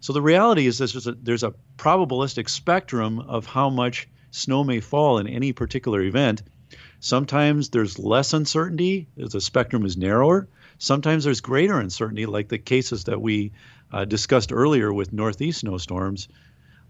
So 0.00 0.12
the 0.12 0.22
reality 0.22 0.66
is 0.66 0.78
there's 0.78 1.06
a, 1.06 1.12
there's 1.12 1.42
a 1.42 1.54
probabilistic 1.76 2.48
spectrum 2.48 3.18
of 3.18 3.46
how 3.46 3.68
much 3.70 4.06
snow 4.30 4.62
may 4.62 4.80
fall 4.80 5.18
in 5.18 5.26
any 5.26 5.52
particular 5.52 6.02
event. 6.02 6.42
Sometimes 7.00 7.70
there's 7.70 7.98
less 7.98 8.32
uncertainty, 8.32 9.08
the 9.16 9.40
spectrum 9.40 9.84
is 9.84 9.96
narrower. 9.96 10.48
Sometimes 10.78 11.24
there's 11.24 11.40
greater 11.40 11.80
uncertainty, 11.80 12.26
like 12.26 12.48
the 12.48 12.58
cases 12.58 13.04
that 13.04 13.20
we 13.20 13.52
uh, 13.92 14.04
discussed 14.04 14.52
earlier 14.52 14.92
with 14.92 15.12
northeast 15.12 15.60
snowstorms, 15.60 16.28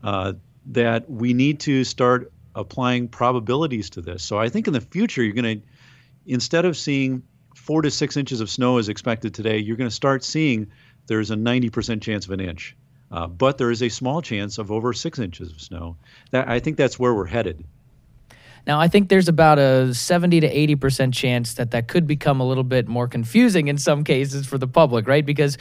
uh, 0.02 0.32
that 0.66 1.08
we 1.08 1.32
need 1.32 1.60
to 1.60 1.84
start 1.84 2.32
applying 2.54 3.08
probabilities 3.08 3.90
to 3.90 4.02
this. 4.02 4.22
So 4.22 4.38
I 4.38 4.48
think 4.48 4.66
in 4.66 4.72
the 4.72 4.80
future, 4.80 5.22
you're 5.22 5.32
going 5.32 5.60
to, 5.60 5.66
instead 6.28 6.64
of 6.64 6.76
seeing 6.76 7.22
four 7.56 7.82
to 7.82 7.90
six 7.90 8.16
inches 8.16 8.40
of 8.40 8.48
snow 8.48 8.78
as 8.78 8.88
expected 8.88 9.34
today, 9.34 9.58
you're 9.58 9.76
going 9.76 9.90
to 9.90 9.94
start 9.94 10.22
seeing 10.22 10.68
there's 11.06 11.30
a 11.30 11.36
90% 11.36 12.00
chance 12.02 12.26
of 12.26 12.30
an 12.30 12.40
inch. 12.40 12.76
Uh, 13.10 13.26
but 13.26 13.56
there 13.56 13.70
is 13.70 13.82
a 13.82 13.88
small 13.88 14.20
chance 14.20 14.58
of 14.58 14.70
over 14.70 14.92
six 14.92 15.18
inches 15.18 15.50
of 15.50 15.60
snow. 15.60 15.96
That 16.30 16.48
I 16.48 16.60
think 16.60 16.76
that's 16.76 16.98
where 16.98 17.14
we're 17.14 17.26
headed. 17.26 17.64
Now, 18.66 18.78
I 18.78 18.88
think 18.88 19.08
there's 19.08 19.28
about 19.28 19.58
a 19.58 19.94
70 19.94 20.40
to 20.40 20.76
80% 20.76 21.14
chance 21.14 21.54
that 21.54 21.70
that 21.70 21.88
could 21.88 22.06
become 22.06 22.38
a 22.38 22.46
little 22.46 22.64
bit 22.64 22.86
more 22.86 23.08
confusing 23.08 23.68
in 23.68 23.78
some 23.78 24.04
cases 24.04 24.46
for 24.46 24.58
the 24.58 24.68
public, 24.68 25.08
right? 25.08 25.24
Because 25.24 25.56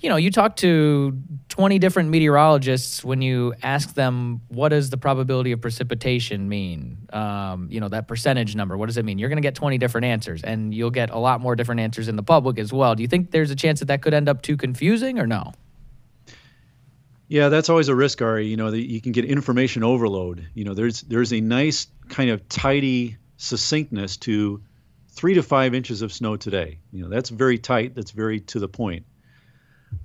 you 0.00 0.08
know, 0.08 0.16
you 0.16 0.30
talk 0.30 0.56
to 0.56 1.16
20 1.50 1.78
different 1.78 2.08
meteorologists 2.08 3.04
when 3.04 3.20
you 3.20 3.54
ask 3.62 3.94
them 3.94 4.40
what 4.48 4.70
does 4.70 4.88
the 4.88 4.96
probability 4.96 5.52
of 5.52 5.60
precipitation 5.60 6.48
mean? 6.48 7.06
Um, 7.12 7.68
you 7.70 7.80
know, 7.80 7.88
that 7.88 8.08
percentage 8.08 8.56
number, 8.56 8.78
what 8.78 8.86
does 8.86 8.96
it 8.96 9.04
mean? 9.04 9.18
You're 9.18 9.28
going 9.28 9.36
to 9.36 9.42
get 9.42 9.54
20 9.54 9.76
different 9.76 10.06
answers, 10.06 10.42
and 10.42 10.74
you'll 10.74 10.90
get 10.90 11.10
a 11.10 11.18
lot 11.18 11.42
more 11.42 11.54
different 11.54 11.82
answers 11.82 12.08
in 12.08 12.16
the 12.16 12.22
public 12.22 12.58
as 12.58 12.72
well. 12.72 12.94
Do 12.94 13.02
you 13.02 13.08
think 13.08 13.30
there's 13.30 13.50
a 13.50 13.56
chance 13.56 13.80
that 13.80 13.86
that 13.86 14.00
could 14.00 14.14
end 14.14 14.28
up 14.28 14.40
too 14.40 14.56
confusing 14.56 15.18
or 15.18 15.26
no? 15.26 15.52
Yeah, 17.28 17.50
that's 17.50 17.68
always 17.68 17.88
a 17.88 17.94
risk, 17.94 18.22
Ari. 18.22 18.46
You 18.46 18.56
know, 18.56 18.72
you 18.72 19.00
can 19.00 19.12
get 19.12 19.26
information 19.26 19.84
overload. 19.84 20.48
You 20.54 20.64
know, 20.64 20.74
there's 20.74 21.02
there's 21.02 21.32
a 21.32 21.40
nice 21.40 21.86
kind 22.08 22.30
of 22.30 22.48
tidy 22.48 23.18
succinctness 23.36 24.16
to 24.16 24.62
three 25.10 25.34
to 25.34 25.42
five 25.42 25.74
inches 25.74 26.02
of 26.02 26.12
snow 26.12 26.36
today. 26.36 26.80
You 26.90 27.02
know, 27.02 27.08
that's 27.08 27.28
very 27.28 27.58
tight. 27.58 27.94
That's 27.94 28.10
very 28.10 28.40
to 28.40 28.58
the 28.58 28.66
point 28.66 29.04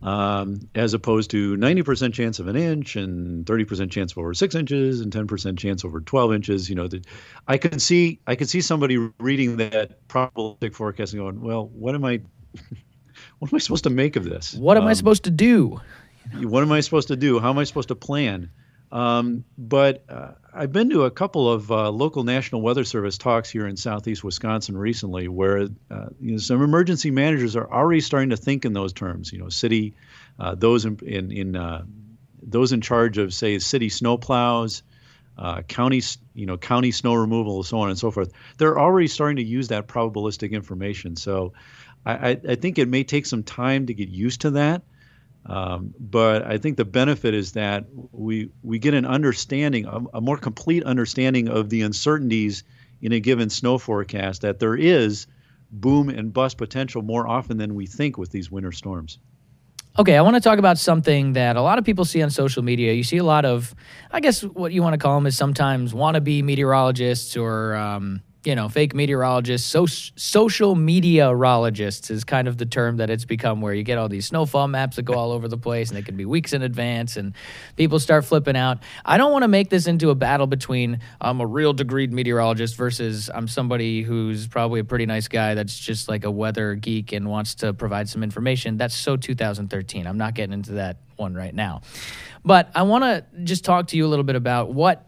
um, 0.02 0.60
as 0.76 0.94
opposed 0.94 1.32
to 1.32 1.56
90% 1.58 2.14
chance 2.14 2.40
of 2.40 2.48
an 2.48 2.56
inch 2.56 2.96
and 2.96 3.46
30% 3.46 3.90
chance 3.90 4.12
of 4.12 4.20
over 4.20 4.34
six 4.34 4.56
inches 4.56 5.02
and 5.02 5.12
10% 5.12 5.58
chance 5.58 5.84
over 5.84 6.02
12 6.02 6.34
inches. 6.34 6.70
You 6.70 6.76
know, 6.76 6.88
that 6.88 7.06
I 7.48 7.58
can 7.58 7.80
see 7.80 8.20
I 8.28 8.36
can 8.36 8.48
see 8.48 8.62
somebody 8.62 8.98
reading 9.20 9.58
that 9.58 10.08
probabilistic 10.08 10.74
forecast 10.74 11.14
and 11.14 11.22
going, 11.22 11.42
well, 11.42 11.68
what 11.68 11.96
am 11.96 12.06
I, 12.06 12.22
what 13.40 13.52
am 13.52 13.56
I 13.56 13.60
supposed 13.60 13.84
to 13.86 13.90
make 13.90 14.16
of 14.16 14.26
this? 14.26 14.54
What 14.54 14.78
am 14.78 14.84
um, 14.84 14.90
I 14.90 14.94
supposed 14.94 15.24
to 15.26 15.32
do? 15.32 15.82
What 16.42 16.64
am 16.64 16.72
I 16.72 16.82
supposed 16.82 17.08
to 17.10 17.16
do? 17.16 17.40
How 17.40 17.50
am 17.50 17.60
I 17.60 17.64
supposed 17.64 17.90
to 17.90 17.96
plan? 17.96 18.50
Um, 18.96 19.44
but 19.58 20.06
uh, 20.08 20.32
I've 20.54 20.72
been 20.72 20.90
to 20.92 21.04
a 21.04 21.12
couple 21.12 21.52
of 21.52 21.70
uh, 21.70 21.90
local 21.90 22.24
National 22.24 22.62
Weather 22.62 22.86
Service 22.86 23.18
talks 23.18 23.50
here 23.50 23.68
in 23.68 23.76
southeast 23.76 24.24
Wisconsin 24.24 24.78
recently, 24.78 25.28
where 25.28 25.68
uh, 25.92 26.08
you 26.22 26.32
know, 26.32 26.38
some 26.38 26.64
emergency 26.64 27.12
managers 27.12 27.58
are 27.58 27.70
already 27.70 28.00
starting 28.00 28.30
to 28.30 28.38
think 28.38 28.64
in 28.64 28.72
those 28.72 28.94
terms. 28.94 29.34
You 29.34 29.40
know, 29.40 29.50
city, 29.50 29.94
uh, 30.40 30.56
those 30.56 30.86
in 30.86 30.98
in, 31.06 31.30
in 31.30 31.56
uh, 31.58 31.84
those 32.42 32.72
in 32.72 32.80
charge 32.80 33.18
of 33.18 33.34
say 33.34 33.60
city 33.60 33.90
snowplows, 33.90 34.82
uh, 35.38 35.62
county 35.64 36.02
you 36.34 36.46
know 36.46 36.56
county 36.56 36.92
snow 36.92 37.16
removal, 37.16 37.64
so 37.64 37.80
on 37.80 37.90
and 37.90 38.00
so 38.00 38.12
forth. 38.12 38.32
They're 38.60 38.80
already 38.80 39.10
starting 39.10 39.36
to 39.36 39.44
use 39.44 39.68
that 39.68 39.90
probabilistic 39.90 40.52
information. 40.52 41.18
So 41.18 41.52
I, 42.06 42.30
I, 42.30 42.42
I 42.48 42.56
think 42.56 42.80
it 42.80 42.88
may 42.88 43.04
take 43.04 43.26
some 43.26 43.44
time 43.44 43.88
to 43.88 43.94
get 43.94 44.08
used 44.08 44.40
to 44.42 44.52
that. 44.52 44.84
Um, 45.46 45.94
but 46.00 46.46
I 46.46 46.58
think 46.58 46.78
the 46.78 46.86
benefit 46.86 47.34
is 47.36 47.52
that 47.52 47.86
we 48.12 48.50
we 48.64 48.80
get 48.80 48.96
an 48.96 49.06
understanding, 49.06 49.86
a, 49.86 50.02
a, 50.16 50.22
more 50.22 50.38
complete 50.38 50.84
understanding 50.84 51.50
of 51.50 51.70
the 51.70 51.84
uncertainties 51.84 52.64
in 53.02 53.12
a 53.12 53.20
given 53.20 53.52
snow 53.52 53.78
forecast. 53.78 54.42
That 54.42 54.60
there 54.60 54.76
is 54.76 55.28
boom 55.70 56.10
and 56.10 56.34
bust 56.34 56.58
potential 56.58 57.04
more 57.04 57.28
often 57.28 57.58
than 57.58 57.76
we 57.76 57.86
think 57.86 58.18
with 58.18 58.32
these 58.32 58.50
winter 58.50 58.72
storms. 58.72 59.20
Okay, 59.98 60.18
I 60.18 60.22
want 60.22 60.36
to 60.36 60.42
talk 60.42 60.58
about 60.58 60.78
something 60.78 61.34
that 61.34 61.56
a 61.56 61.62
lot 61.62 61.78
of 61.78 61.86
people 61.86 62.06
see 62.06 62.22
on 62.22 62.30
social 62.30 62.64
media. 62.64 62.94
You 62.94 63.04
see 63.04 63.18
a 63.18 63.24
lot 63.24 63.46
of, 63.46 63.74
I 64.12 64.20
guess, 64.20 64.44
what 64.44 64.74
you 64.74 64.82
want 64.82 64.94
to 64.94 64.98
call 64.98 65.16
them 65.16 65.28
is 65.28 65.38
sometimes 65.38 65.94
wannabe 65.94 66.44
meteorologists 66.44 67.38
or. 67.38 67.76
Um, 67.76 68.22
you 68.46 68.56
know, 68.56 68.70
fake 68.70 68.94
meteorologists, 68.94 69.68
so, 69.68 69.86
social 69.86 70.76
meteorologists 70.76 72.12
is 72.12 72.24
kind 72.24 72.48
of 72.48 72.58
the 72.58 72.66
term 72.66 72.98
that 72.98 73.10
it's 73.10 73.26
become 73.26 73.62
where 73.62 73.74
you 73.74 73.84
get 73.84 73.98
all 73.98 74.08
these 74.08 74.28
snowfall 74.28 74.68
maps 74.68 74.98
that 74.98 75.04
go 75.04 75.14
all 75.14 75.32
over 75.32 75.48
the 75.48 75.58
place 75.58 75.90
and 75.90 75.98
they 75.98 76.02
can 76.02 76.16
be 76.16 76.26
weeks 76.26 76.54
in 76.54 76.62
advance 76.62 77.18
and 77.18 77.34
people 77.76 78.00
start 78.00 78.26
flipping 78.26 78.56
out. 78.56 78.80
I 79.04 79.18
don't 79.18 79.32
want 79.32 79.44
to 79.44 79.48
make 79.48 79.70
this 79.70 79.88
into 79.88 80.10
a 80.10 80.16
battle 80.16 80.48
between 80.48 81.00
I'm 81.20 81.42
a 81.42 81.46
real 81.46 81.74
degreed 81.74 82.12
meteorologist 82.12 82.76
versus 82.76 83.30
I'm 83.34 83.48
somebody 83.48 84.04
who's 84.04 84.48
probably 84.48 84.80
a 84.80 84.86
pretty 84.86 85.06
nice 85.06 85.28
guy 85.28 85.56
that's 85.56 85.78
just 85.78 86.08
like 86.08 86.24
a 86.24 86.32
weather 86.32 86.76
geek 86.76 87.14
and 87.14 87.28
wants 87.28 87.56
to 87.56 87.74
provide 87.74 88.10
some 88.10 88.24
information. 88.24 88.78
That's 88.78 88.96
so 88.96 89.18
2013. 89.18 90.06
I'm 90.06 90.18
not 90.18 90.36
getting 90.36 90.54
into 90.54 90.74
that 90.74 90.98
one 91.16 91.34
right 91.34 91.54
now. 91.54 91.82
But 92.44 92.70
I 92.76 92.84
want 92.84 93.04
to 93.04 93.26
just 93.44 93.66
talk 93.66 93.88
to 93.88 93.98
you 93.98 94.06
a 94.06 94.10
little 94.10 94.24
bit 94.24 94.36
about 94.36 94.74
what 94.74 95.08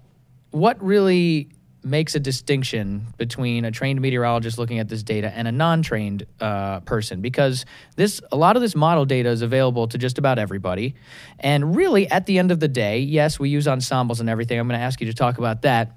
what 0.51 0.81
really 0.81 1.51
makes 1.83 2.15
a 2.15 2.19
distinction 2.19 3.07
between 3.17 3.65
a 3.65 3.71
trained 3.71 4.01
meteorologist 4.01 4.57
looking 4.57 4.79
at 4.79 4.89
this 4.89 5.03
data 5.03 5.31
and 5.33 5.47
a 5.47 5.51
non-trained 5.51 6.25
uh, 6.39 6.79
person 6.81 7.21
because 7.21 7.65
this 7.95 8.21
a 8.31 8.37
lot 8.37 8.55
of 8.55 8.61
this 8.61 8.75
model 8.75 9.05
data 9.05 9.29
is 9.29 9.41
available 9.41 9.87
to 9.87 9.97
just 9.97 10.17
about 10.17 10.39
everybody. 10.39 10.95
And 11.39 11.75
really 11.75 12.09
at 12.09 12.25
the 12.25 12.39
end 12.39 12.51
of 12.51 12.59
the 12.59 12.67
day 12.67 12.99
yes 12.99 13.39
we 13.39 13.49
use 13.49 13.67
ensembles 13.67 14.19
and 14.19 14.29
everything. 14.29 14.59
I'm 14.59 14.67
going 14.67 14.79
to 14.79 14.83
ask 14.83 14.99
you 14.99 15.07
to 15.07 15.13
talk 15.13 15.37
about 15.37 15.61
that. 15.61 15.95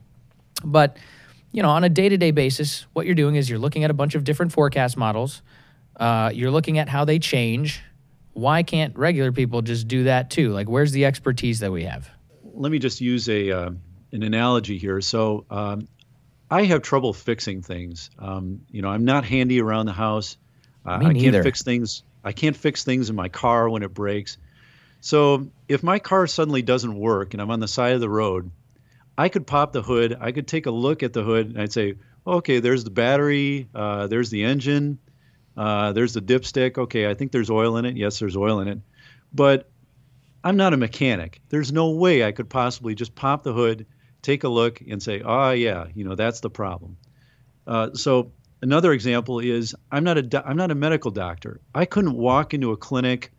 But 0.64 0.96
you 1.52 1.62
know 1.62 1.70
on 1.70 1.84
a 1.84 1.88
day-to-day 1.88 2.30
basis 2.30 2.86
what 2.92 3.06
you're 3.06 3.14
doing 3.14 3.34
is 3.34 3.48
you're 3.48 3.58
looking 3.58 3.84
at 3.84 3.90
a 3.90 3.94
bunch 3.94 4.14
of 4.14 4.24
different 4.24 4.52
forecast 4.52 4.96
models. 4.96 5.42
Uh, 5.96 6.30
you're 6.32 6.50
looking 6.50 6.78
at 6.78 6.88
how 6.88 7.04
they 7.04 7.18
change. 7.18 7.82
Why 8.32 8.62
can't 8.62 8.96
regular 8.96 9.32
people 9.32 9.60
just 9.60 9.88
do 9.88 10.04
that 10.04 10.30
too? 10.30 10.52
Like 10.52 10.68
where's 10.68 10.92
the 10.92 11.04
expertise 11.04 11.60
that 11.60 11.72
we 11.72 11.84
have? 11.84 12.08
Let 12.52 12.70
me 12.70 12.78
just 12.78 13.00
use 13.00 13.28
a 13.28 13.50
uh 13.50 13.70
an 14.12 14.22
analogy 14.22 14.78
here. 14.78 15.00
So 15.00 15.44
um, 15.50 15.88
I 16.50 16.64
have 16.64 16.82
trouble 16.82 17.12
fixing 17.12 17.62
things. 17.62 18.10
Um, 18.18 18.62
you 18.70 18.82
know, 18.82 18.88
I'm 18.88 19.04
not 19.04 19.24
handy 19.24 19.60
around 19.60 19.86
the 19.86 19.92
house. 19.92 20.36
Uh, 20.84 20.98
I 21.02 21.14
can't 21.14 21.42
fix 21.42 21.62
things. 21.62 22.02
I 22.24 22.32
can't 22.32 22.56
fix 22.56 22.84
things 22.84 23.10
in 23.10 23.16
my 23.16 23.28
car 23.28 23.68
when 23.68 23.82
it 23.82 23.94
breaks. 23.94 24.38
So 25.00 25.48
if 25.68 25.82
my 25.82 25.98
car 25.98 26.26
suddenly 26.26 26.62
doesn't 26.62 26.94
work 26.94 27.32
and 27.34 27.40
I'm 27.40 27.50
on 27.50 27.60
the 27.60 27.68
side 27.68 27.94
of 27.94 28.00
the 28.00 28.08
road, 28.08 28.50
I 29.16 29.28
could 29.28 29.46
pop 29.46 29.72
the 29.72 29.82
hood. 29.82 30.16
I 30.20 30.32
could 30.32 30.46
take 30.46 30.66
a 30.66 30.70
look 30.70 31.02
at 31.02 31.12
the 31.12 31.22
hood 31.22 31.48
and 31.48 31.60
I'd 31.60 31.72
say, 31.72 31.96
okay, 32.26 32.60
there's 32.60 32.84
the 32.84 32.90
battery. 32.90 33.68
Uh, 33.74 34.06
there's 34.06 34.30
the 34.30 34.44
engine. 34.44 34.98
Uh, 35.56 35.92
there's 35.92 36.14
the 36.14 36.22
dipstick. 36.22 36.78
Okay, 36.78 37.08
I 37.08 37.14
think 37.14 37.32
there's 37.32 37.50
oil 37.50 37.76
in 37.76 37.84
it. 37.84 37.96
Yes, 37.96 38.18
there's 38.18 38.36
oil 38.36 38.60
in 38.60 38.68
it. 38.68 38.78
But 39.32 39.68
I'm 40.42 40.56
not 40.56 40.72
a 40.72 40.76
mechanic. 40.76 41.40
There's 41.48 41.72
no 41.72 41.90
way 41.90 42.24
I 42.24 42.32
could 42.32 42.48
possibly 42.48 42.94
just 42.94 43.14
pop 43.14 43.42
the 43.42 43.52
hood, 43.52 43.86
take 44.22 44.44
a 44.44 44.48
look 44.48 44.80
and 44.80 45.02
say, 45.02 45.22
oh, 45.24 45.50
yeah, 45.50 45.86
you 45.94 46.04
know, 46.04 46.14
that's 46.14 46.40
the 46.40 46.50
problem. 46.50 46.96
Uh, 47.66 47.90
so 47.94 48.32
another 48.62 48.92
example 48.92 49.40
is 49.40 49.74
I'm 49.90 50.04
not 50.04 50.18
a 50.18 50.22
do- 50.22 50.42
I'm 50.44 50.56
not 50.56 50.70
a 50.70 50.74
medical 50.74 51.10
doctor. 51.10 51.60
I 51.74 51.84
couldn't 51.84 52.14
walk 52.14 52.54
into 52.54 52.72
a 52.72 52.76
clinic 52.76 53.32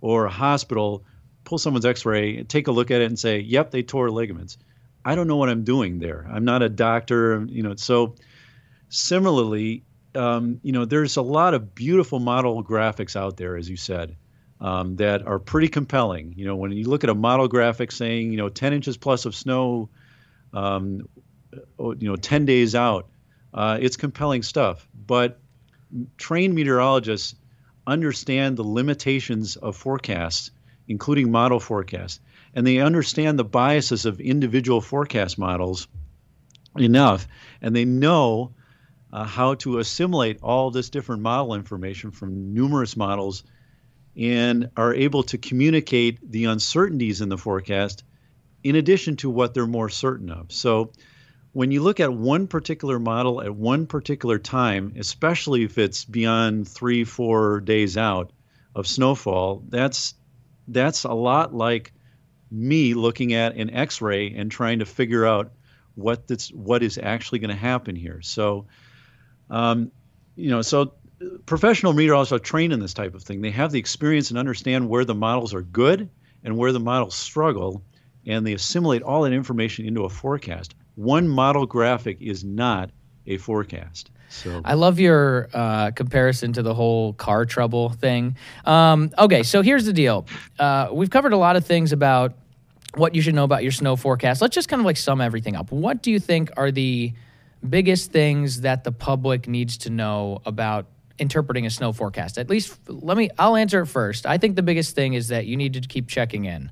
or 0.00 0.26
a 0.26 0.30
hospital, 0.30 1.04
pull 1.44 1.58
someone's 1.58 1.86
X-ray, 1.86 2.44
take 2.44 2.68
a 2.68 2.72
look 2.72 2.90
at 2.90 3.00
it, 3.00 3.06
and 3.06 3.18
say, 3.18 3.40
"Yep, 3.40 3.70
they 3.70 3.82
tore 3.82 4.10
ligaments." 4.10 4.58
I 5.04 5.14
don't 5.14 5.26
know 5.26 5.36
what 5.36 5.48
I'm 5.48 5.64
doing 5.64 5.98
there. 5.98 6.26
I'm 6.30 6.44
not 6.44 6.62
a 6.62 6.68
doctor, 6.68 7.44
you 7.48 7.62
know. 7.62 7.74
So 7.76 8.14
similarly, 8.88 9.84
um, 10.14 10.60
you 10.62 10.72
know, 10.72 10.84
there's 10.84 11.16
a 11.16 11.22
lot 11.22 11.54
of 11.54 11.74
beautiful 11.74 12.20
model 12.20 12.62
graphics 12.62 13.16
out 13.16 13.36
there, 13.36 13.56
as 13.56 13.68
you 13.68 13.76
said, 13.76 14.16
um, 14.60 14.96
that 14.96 15.26
are 15.26 15.38
pretty 15.38 15.68
compelling. 15.68 16.34
You 16.36 16.46
know, 16.46 16.56
when 16.56 16.72
you 16.72 16.88
look 16.88 17.02
at 17.02 17.10
a 17.10 17.14
model 17.14 17.48
graphic 17.48 17.90
saying, 17.90 18.30
you 18.30 18.36
know, 18.36 18.48
10 18.48 18.72
inches 18.72 18.96
plus 18.96 19.24
of 19.24 19.34
snow 19.34 19.88
um, 20.52 21.08
oh, 21.78 21.94
you 21.94 22.08
know, 22.08 22.16
10 22.16 22.44
days 22.46 22.74
out. 22.74 23.08
Uh, 23.54 23.78
it's 23.80 23.96
compelling 23.96 24.42
stuff. 24.42 24.88
But 25.06 25.38
trained 26.16 26.54
meteorologists, 26.54 27.34
understand 27.86 28.56
the 28.56 28.64
limitations 28.64 29.56
of 29.56 29.76
forecasts, 29.76 30.50
including 30.88 31.30
model 31.30 31.60
forecasts, 31.60 32.20
and 32.54 32.66
they 32.66 32.78
understand 32.78 33.38
the 33.38 33.44
biases 33.44 34.06
of 34.06 34.20
individual 34.20 34.80
forecast 34.80 35.38
models 35.38 35.88
enough, 36.78 37.26
and 37.60 37.74
they 37.74 37.84
know 37.84 38.52
uh, 39.12 39.24
how 39.24 39.54
to 39.54 39.78
assimilate 39.78 40.38
all 40.42 40.70
this 40.70 40.90
different 40.90 41.22
model 41.22 41.54
information 41.54 42.10
from 42.10 42.54
numerous 42.54 42.96
models 42.96 43.42
and 44.16 44.70
are 44.76 44.94
able 44.94 45.22
to 45.22 45.38
communicate 45.38 46.18
the 46.30 46.46
uncertainties 46.46 47.20
in 47.20 47.28
the 47.28 47.38
forecast 47.38 48.04
in 48.62 48.76
addition 48.76 49.16
to 49.16 49.30
what 49.30 49.54
they're 49.54 49.66
more 49.66 49.88
certain 49.88 50.30
of. 50.30 50.52
So 50.52 50.92
when 51.52 51.70
you 51.70 51.82
look 51.82 52.00
at 52.00 52.12
one 52.12 52.46
particular 52.46 52.98
model 52.98 53.42
at 53.42 53.54
one 53.54 53.86
particular 53.86 54.38
time, 54.38 54.94
especially 54.98 55.64
if 55.64 55.78
it's 55.78 56.04
beyond 56.04 56.68
three, 56.68 57.04
four 57.04 57.60
days 57.60 57.96
out 57.96 58.32
of 58.74 58.86
snowfall, 58.86 59.62
that's 59.68 60.14
that's 60.68 61.04
a 61.04 61.12
lot 61.12 61.54
like 61.54 61.92
me 62.50 62.94
looking 62.94 63.34
at 63.34 63.56
an 63.56 63.70
X-ray 63.70 64.34
and 64.34 64.50
trying 64.50 64.78
to 64.78 64.86
figure 64.86 65.26
out 65.26 65.52
what 65.94 66.26
that's 66.26 66.48
what 66.50 66.82
is 66.82 66.98
actually 67.02 67.38
going 67.40 67.50
to 67.50 67.56
happen 67.56 67.96
here. 67.96 68.22
So, 68.22 68.66
um, 69.50 69.90
you 70.36 70.50
know, 70.50 70.62
so 70.62 70.94
professional 71.44 71.92
meteorologists 71.92 72.32
are 72.32 72.38
trained 72.38 72.72
in 72.72 72.80
this 72.80 72.94
type 72.94 73.14
of 73.14 73.22
thing. 73.22 73.42
They 73.42 73.50
have 73.50 73.72
the 73.72 73.78
experience 73.78 74.30
and 74.30 74.38
understand 74.38 74.88
where 74.88 75.04
the 75.04 75.14
models 75.14 75.52
are 75.52 75.62
good 75.62 76.08
and 76.44 76.56
where 76.56 76.72
the 76.72 76.80
models 76.80 77.14
struggle, 77.14 77.82
and 78.26 78.46
they 78.46 78.52
assimilate 78.52 79.02
all 79.02 79.22
that 79.22 79.32
information 79.32 79.86
into 79.86 80.04
a 80.04 80.08
forecast. 80.08 80.74
One 80.94 81.28
model 81.28 81.66
graphic 81.66 82.18
is 82.20 82.44
not 82.44 82.90
a 83.26 83.38
forecast. 83.38 84.10
So 84.28 84.62
I 84.64 84.74
love 84.74 84.98
your 84.98 85.48
uh, 85.52 85.90
comparison 85.90 86.52
to 86.54 86.62
the 86.62 86.74
whole 86.74 87.12
car 87.12 87.44
trouble 87.44 87.90
thing. 87.90 88.36
Um, 88.64 89.10
okay, 89.18 89.42
so 89.42 89.62
here's 89.62 89.84
the 89.84 89.92
deal. 89.92 90.26
Uh, 90.58 90.88
we've 90.90 91.10
covered 91.10 91.32
a 91.32 91.36
lot 91.36 91.56
of 91.56 91.66
things 91.66 91.92
about 91.92 92.34
what 92.94 93.14
you 93.14 93.22
should 93.22 93.34
know 93.34 93.44
about 93.44 93.62
your 93.62 93.72
snow 93.72 93.96
forecast. 93.96 94.40
Let's 94.40 94.54
just 94.54 94.68
kind 94.68 94.80
of 94.80 94.86
like 94.86 94.96
sum 94.96 95.20
everything 95.20 95.56
up. 95.56 95.70
What 95.70 96.02
do 96.02 96.10
you 96.10 96.18
think 96.18 96.50
are 96.56 96.70
the 96.70 97.12
biggest 97.68 98.10
things 98.10 98.62
that 98.62 98.84
the 98.84 98.92
public 98.92 99.46
needs 99.46 99.78
to 99.78 99.90
know 99.90 100.40
about 100.44 100.86
interpreting 101.18 101.66
a 101.66 101.70
snow 101.70 101.92
forecast? 101.92 102.38
At 102.38 102.50
least 102.50 102.78
let 102.88 103.16
me 103.16 103.30
I'll 103.38 103.56
answer 103.56 103.82
it 103.82 103.86
first. 103.86 104.26
I 104.26 104.38
think 104.38 104.56
the 104.56 104.62
biggest 104.62 104.94
thing 104.94 105.14
is 105.14 105.28
that 105.28 105.46
you 105.46 105.56
need 105.56 105.74
to 105.74 105.80
keep 105.80 106.08
checking 106.08 106.46
in. 106.46 106.70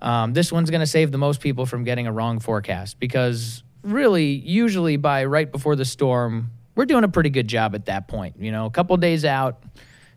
Um, 0.00 0.32
this 0.32 0.52
one's 0.52 0.70
going 0.70 0.80
to 0.80 0.86
save 0.86 1.10
the 1.10 1.18
most 1.18 1.40
people 1.40 1.66
from 1.66 1.84
getting 1.84 2.06
a 2.06 2.12
wrong 2.12 2.38
forecast 2.38 3.00
because 3.00 3.62
really 3.82 4.26
usually 4.26 4.96
by 4.96 5.24
right 5.24 5.50
before 5.50 5.76
the 5.76 5.84
storm 5.84 6.50
we're 6.78 6.86
doing 6.86 7.02
a 7.02 7.08
pretty 7.08 7.30
good 7.30 7.48
job 7.48 7.74
at 7.74 7.86
that 7.86 8.06
point. 8.06 8.36
You 8.38 8.52
know, 8.52 8.64
a 8.66 8.70
couple 8.70 8.96
days 8.98 9.24
out, 9.24 9.60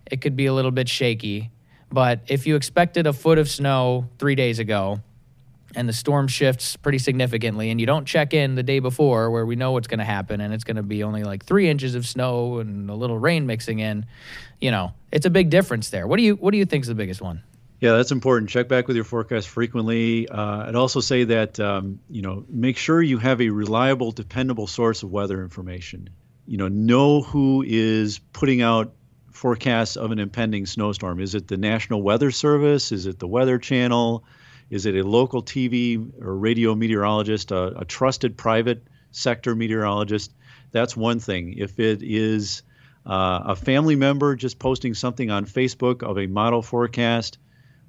it 0.06 0.22
could 0.22 0.36
be 0.36 0.46
a 0.46 0.54
little 0.54 0.70
bit 0.70 0.88
shaky. 0.88 1.50
But 1.92 2.22
if 2.28 2.46
you 2.46 2.56
expected 2.56 3.08
a 3.08 3.14
foot 3.14 3.40
of 3.40 3.50
snow 3.50 4.08
three 4.20 4.36
days 4.36 4.60
ago 4.60 5.02
and 5.76 5.90
the 5.90 5.94
storm 5.94 6.28
shifts 6.28 6.76
pretty 6.76 7.00
significantly 7.00 7.72
and 7.72 7.80
you 7.80 7.88
don't 7.88 8.06
check 8.06 8.36
in 8.36 8.54
the 8.54 8.62
day 8.62 8.78
before 8.78 9.32
where 9.32 9.44
we 9.44 9.56
know 9.56 9.72
what's 9.72 9.88
going 9.88 9.98
to 9.98 10.06
happen 10.06 10.40
and 10.40 10.54
it's 10.54 10.64
going 10.64 10.76
to 10.76 10.84
be 10.84 11.02
only 11.02 11.24
like 11.24 11.44
three 11.44 11.68
inches 11.68 11.96
of 11.96 12.06
snow 12.06 12.60
and 12.60 12.92
a 12.92 12.94
little 12.94 13.18
rain 13.18 13.48
mixing 13.48 13.80
in, 13.80 14.06
you 14.60 14.70
know, 14.70 14.94
it's 15.12 15.26
a 15.26 15.32
big 15.32 15.50
difference 15.50 15.90
there. 15.90 16.06
What 16.06 16.18
do 16.18 16.24
you, 16.24 16.36
what 16.36 16.52
do 16.52 16.60
you 16.60 16.66
think 16.66 16.84
is 16.84 16.90
the 16.90 16.96
biggest 16.96 17.24
one? 17.24 17.42
Yeah, 17.82 17.98
that's 17.98 18.12
important. 18.12 18.50
Check 18.50 18.70
back 18.70 18.88
with 18.88 18.96
your 18.96 19.04
forecast 19.04 19.50
frequently. 19.50 20.30
Uh, 20.30 20.68
I'd 20.68 20.76
also 20.76 21.02
say 21.02 21.26
that 21.26 21.60
um, 21.60 22.00
you 22.10 22.22
know 22.22 22.46
make 22.48 22.78
sure 22.78 23.02
you 23.02 23.18
have 23.18 23.42
a 23.42 23.50
reliable, 23.50 24.12
dependable 24.12 24.68
source 24.68 25.04
of 25.04 25.12
weather 25.12 25.42
information 25.44 26.10
you 26.52 26.58
know, 26.58 26.68
know 26.68 27.22
who 27.22 27.64
is 27.66 28.20
putting 28.34 28.62
out 28.62 28.94
forecasts 29.32 29.96
of 29.96 30.12
an 30.12 30.20
impending 30.20 30.66
snowstorm. 30.66 31.22
Is 31.22 31.34
it 31.34 31.48
the 31.48 31.56
National 31.56 32.02
Weather 32.02 32.30
Service? 32.30 32.92
Is 32.92 33.06
it 33.06 33.20
the 33.20 33.28
Weather 33.28 33.58
Channel? 33.58 34.26
Is 34.70 34.86
it 34.86 34.96
a 34.96 35.08
local 35.08 35.42
TV 35.42 36.12
or 36.22 36.36
radio 36.36 36.76
meteorologist, 36.76 37.52
a, 37.52 37.80
a 37.80 37.86
trusted 37.86 38.38
private 38.38 38.84
sector 39.12 39.56
meteorologist? 39.56 40.34
That's 40.72 40.98
one 40.98 41.20
thing. 41.20 41.54
If 41.58 41.80
it 41.80 42.02
is 42.04 42.64
uh, 43.06 43.44
a 43.46 43.56
family 43.56 43.96
member 43.96 44.36
just 44.36 44.60
posting 44.60 44.94
something 44.94 45.32
on 45.32 45.46
Facebook 45.46 46.04
of 46.04 46.18
a 46.18 46.28
model 46.28 46.62
forecast, 46.62 47.38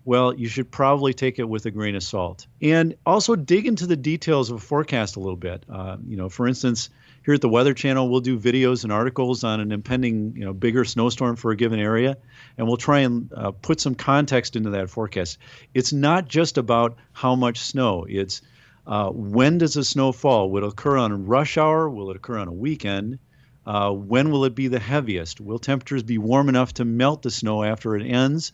well, 0.04 0.34
you 0.34 0.48
should 0.48 0.70
probably 0.70 1.14
take 1.14 1.38
it 1.38 1.48
with 1.48 1.66
a 1.66 1.70
grain 1.70 1.94
of 1.94 2.02
salt. 2.02 2.46
And 2.60 2.96
also 3.06 3.36
dig 3.36 3.66
into 3.66 3.86
the 3.86 3.96
details 3.96 4.50
of 4.50 4.56
a 4.56 4.60
forecast 4.60 5.16
a 5.16 5.20
little 5.20 5.36
bit. 5.36 5.64
Uh, 5.70 5.96
you 6.06 6.16
know, 6.16 6.28
for 6.28 6.48
instance, 6.48 6.90
here 7.24 7.34
at 7.34 7.40
the 7.40 7.48
Weather 7.48 7.72
Channel, 7.72 8.08
we'll 8.08 8.20
do 8.20 8.38
videos 8.38 8.82
and 8.82 8.92
articles 8.92 9.44
on 9.44 9.60
an 9.60 9.70
impending, 9.70 10.34
you 10.36 10.44
know, 10.44 10.52
bigger 10.52 10.84
snowstorm 10.84 11.36
for 11.36 11.52
a 11.52 11.56
given 11.56 11.78
area, 11.78 12.16
and 12.58 12.66
we'll 12.66 12.76
try 12.76 13.00
and 13.00 13.32
uh, 13.32 13.52
put 13.52 13.80
some 13.80 13.94
context 13.94 14.56
into 14.56 14.70
that 14.70 14.90
forecast. 14.90 15.38
It's 15.72 15.92
not 15.92 16.26
just 16.26 16.58
about 16.58 16.96
how 17.12 17.36
much 17.36 17.60
snow. 17.60 18.06
It's 18.08 18.42
uh, 18.86 19.10
when 19.10 19.58
does 19.58 19.74
the 19.74 19.84
snow 19.84 20.10
fall? 20.10 20.50
Will 20.50 20.64
it 20.64 20.68
occur 20.68 20.96
on 20.96 21.26
rush 21.26 21.56
hour? 21.56 21.88
Will 21.88 22.10
it 22.10 22.16
occur 22.16 22.38
on 22.38 22.48
a 22.48 22.52
weekend? 22.52 23.20
Uh, 23.64 23.92
when 23.92 24.32
will 24.32 24.44
it 24.44 24.56
be 24.56 24.66
the 24.66 24.80
heaviest? 24.80 25.40
Will 25.40 25.60
temperatures 25.60 26.02
be 26.02 26.18
warm 26.18 26.48
enough 26.48 26.74
to 26.74 26.84
melt 26.84 27.22
the 27.22 27.30
snow 27.30 27.62
after 27.62 27.94
it 27.94 28.04
ends? 28.04 28.50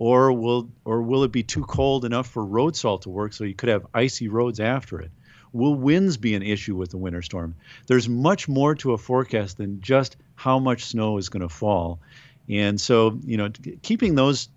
Or 0.00 0.32
will, 0.32 0.70
or 0.86 1.02
will 1.02 1.24
it 1.24 1.30
be 1.30 1.42
too 1.42 1.62
cold 1.62 2.06
enough 2.06 2.26
for 2.26 2.42
road 2.42 2.74
salt 2.74 3.02
to 3.02 3.10
work 3.10 3.34
so 3.34 3.44
you 3.44 3.54
could 3.54 3.68
have 3.68 3.86
icy 3.92 4.28
roads 4.28 4.58
after 4.58 4.98
it? 4.98 5.10
Will 5.52 5.74
winds 5.74 6.16
be 6.16 6.34
an 6.34 6.42
issue 6.42 6.74
with 6.74 6.90
the 6.90 6.96
winter 6.96 7.20
storm? 7.20 7.54
There's 7.86 8.08
much 8.08 8.48
more 8.48 8.74
to 8.76 8.94
a 8.94 8.98
forecast 8.98 9.58
than 9.58 9.82
just 9.82 10.16
how 10.36 10.58
much 10.58 10.86
snow 10.86 11.18
is 11.18 11.28
going 11.28 11.42
to 11.42 11.50
fall. 11.50 12.00
And 12.48 12.80
so, 12.80 13.18
you 13.24 13.36
know, 13.36 13.50
keeping 13.82 14.14
those 14.14 14.48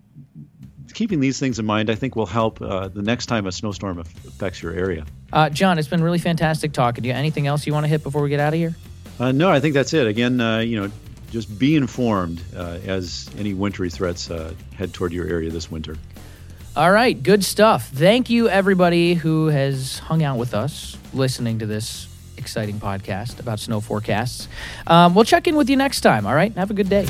keeping 0.94 1.20
these 1.20 1.40
things 1.40 1.60
in 1.60 1.66
mind, 1.66 1.90
I 1.90 1.96
think 1.96 2.16
will 2.16 2.26
help 2.26 2.62
uh, 2.62 2.88
the 2.88 3.02
next 3.02 3.26
time 3.26 3.46
a 3.46 3.52
snowstorm 3.52 4.00
affects 4.00 4.62
your 4.62 4.74
area. 4.74 5.06
Uh, 5.34 5.50
John, 5.50 5.78
it's 5.78 5.88
been 5.90 6.04
really 6.04 6.20
fantastic 6.20 6.72
talking 6.72 7.02
to 7.04 7.08
you. 7.10 7.14
Anything 7.14 7.48
else 7.48 7.68
you 7.68 7.74
want 7.74 7.84
to 7.84 7.90
hit 7.90 8.02
before 8.02 8.22
we 8.22 8.30
get 8.30 8.40
out 8.40 8.54
of 8.54 8.60
here? 8.60 8.76
Uh, 9.20 9.32
no, 9.32 9.50
I 9.50 9.60
think 9.60 9.74
that's 9.74 9.94
it. 9.94 10.08
Again, 10.08 10.40
uh, 10.40 10.60
you 10.60 10.80
know, 10.80 10.92
just 11.34 11.58
be 11.58 11.76
informed 11.76 12.44
uh, 12.56 12.78
as 12.86 13.28
any 13.40 13.56
wintry 13.56 13.90
threats 13.90 14.30
uh, 14.30 14.54
head 14.78 14.94
toward 14.94 15.12
your 15.12 15.28
area 15.28 15.50
this 15.50 15.70
winter. 15.70 15.98
All 16.76 16.92
right, 16.92 17.22
good 17.22 17.44
stuff. 17.44 17.90
Thank 17.90 18.30
you, 18.30 18.48
everybody 18.50 19.16
who 19.16 19.48
has 19.48 19.98
hung 19.98 20.24
out 20.24 20.38
with 20.38 20.54
us 20.54 20.96
listening 21.12 21.60
to 21.60 21.66
this 21.66 22.08
exciting 22.38 22.80
podcast 22.80 23.40
about 23.40 23.60
snow 23.60 23.82
forecasts. 23.82 24.48
Um, 24.86 25.16
we'll 25.16 25.26
check 25.26 25.48
in 25.48 25.56
with 25.56 25.70
you 25.70 25.76
next 25.76 26.02
time. 26.02 26.28
All 26.28 26.36
right, 26.36 26.54
have 26.54 26.70
a 26.70 26.76
good 26.76 26.90
day. 26.90 27.08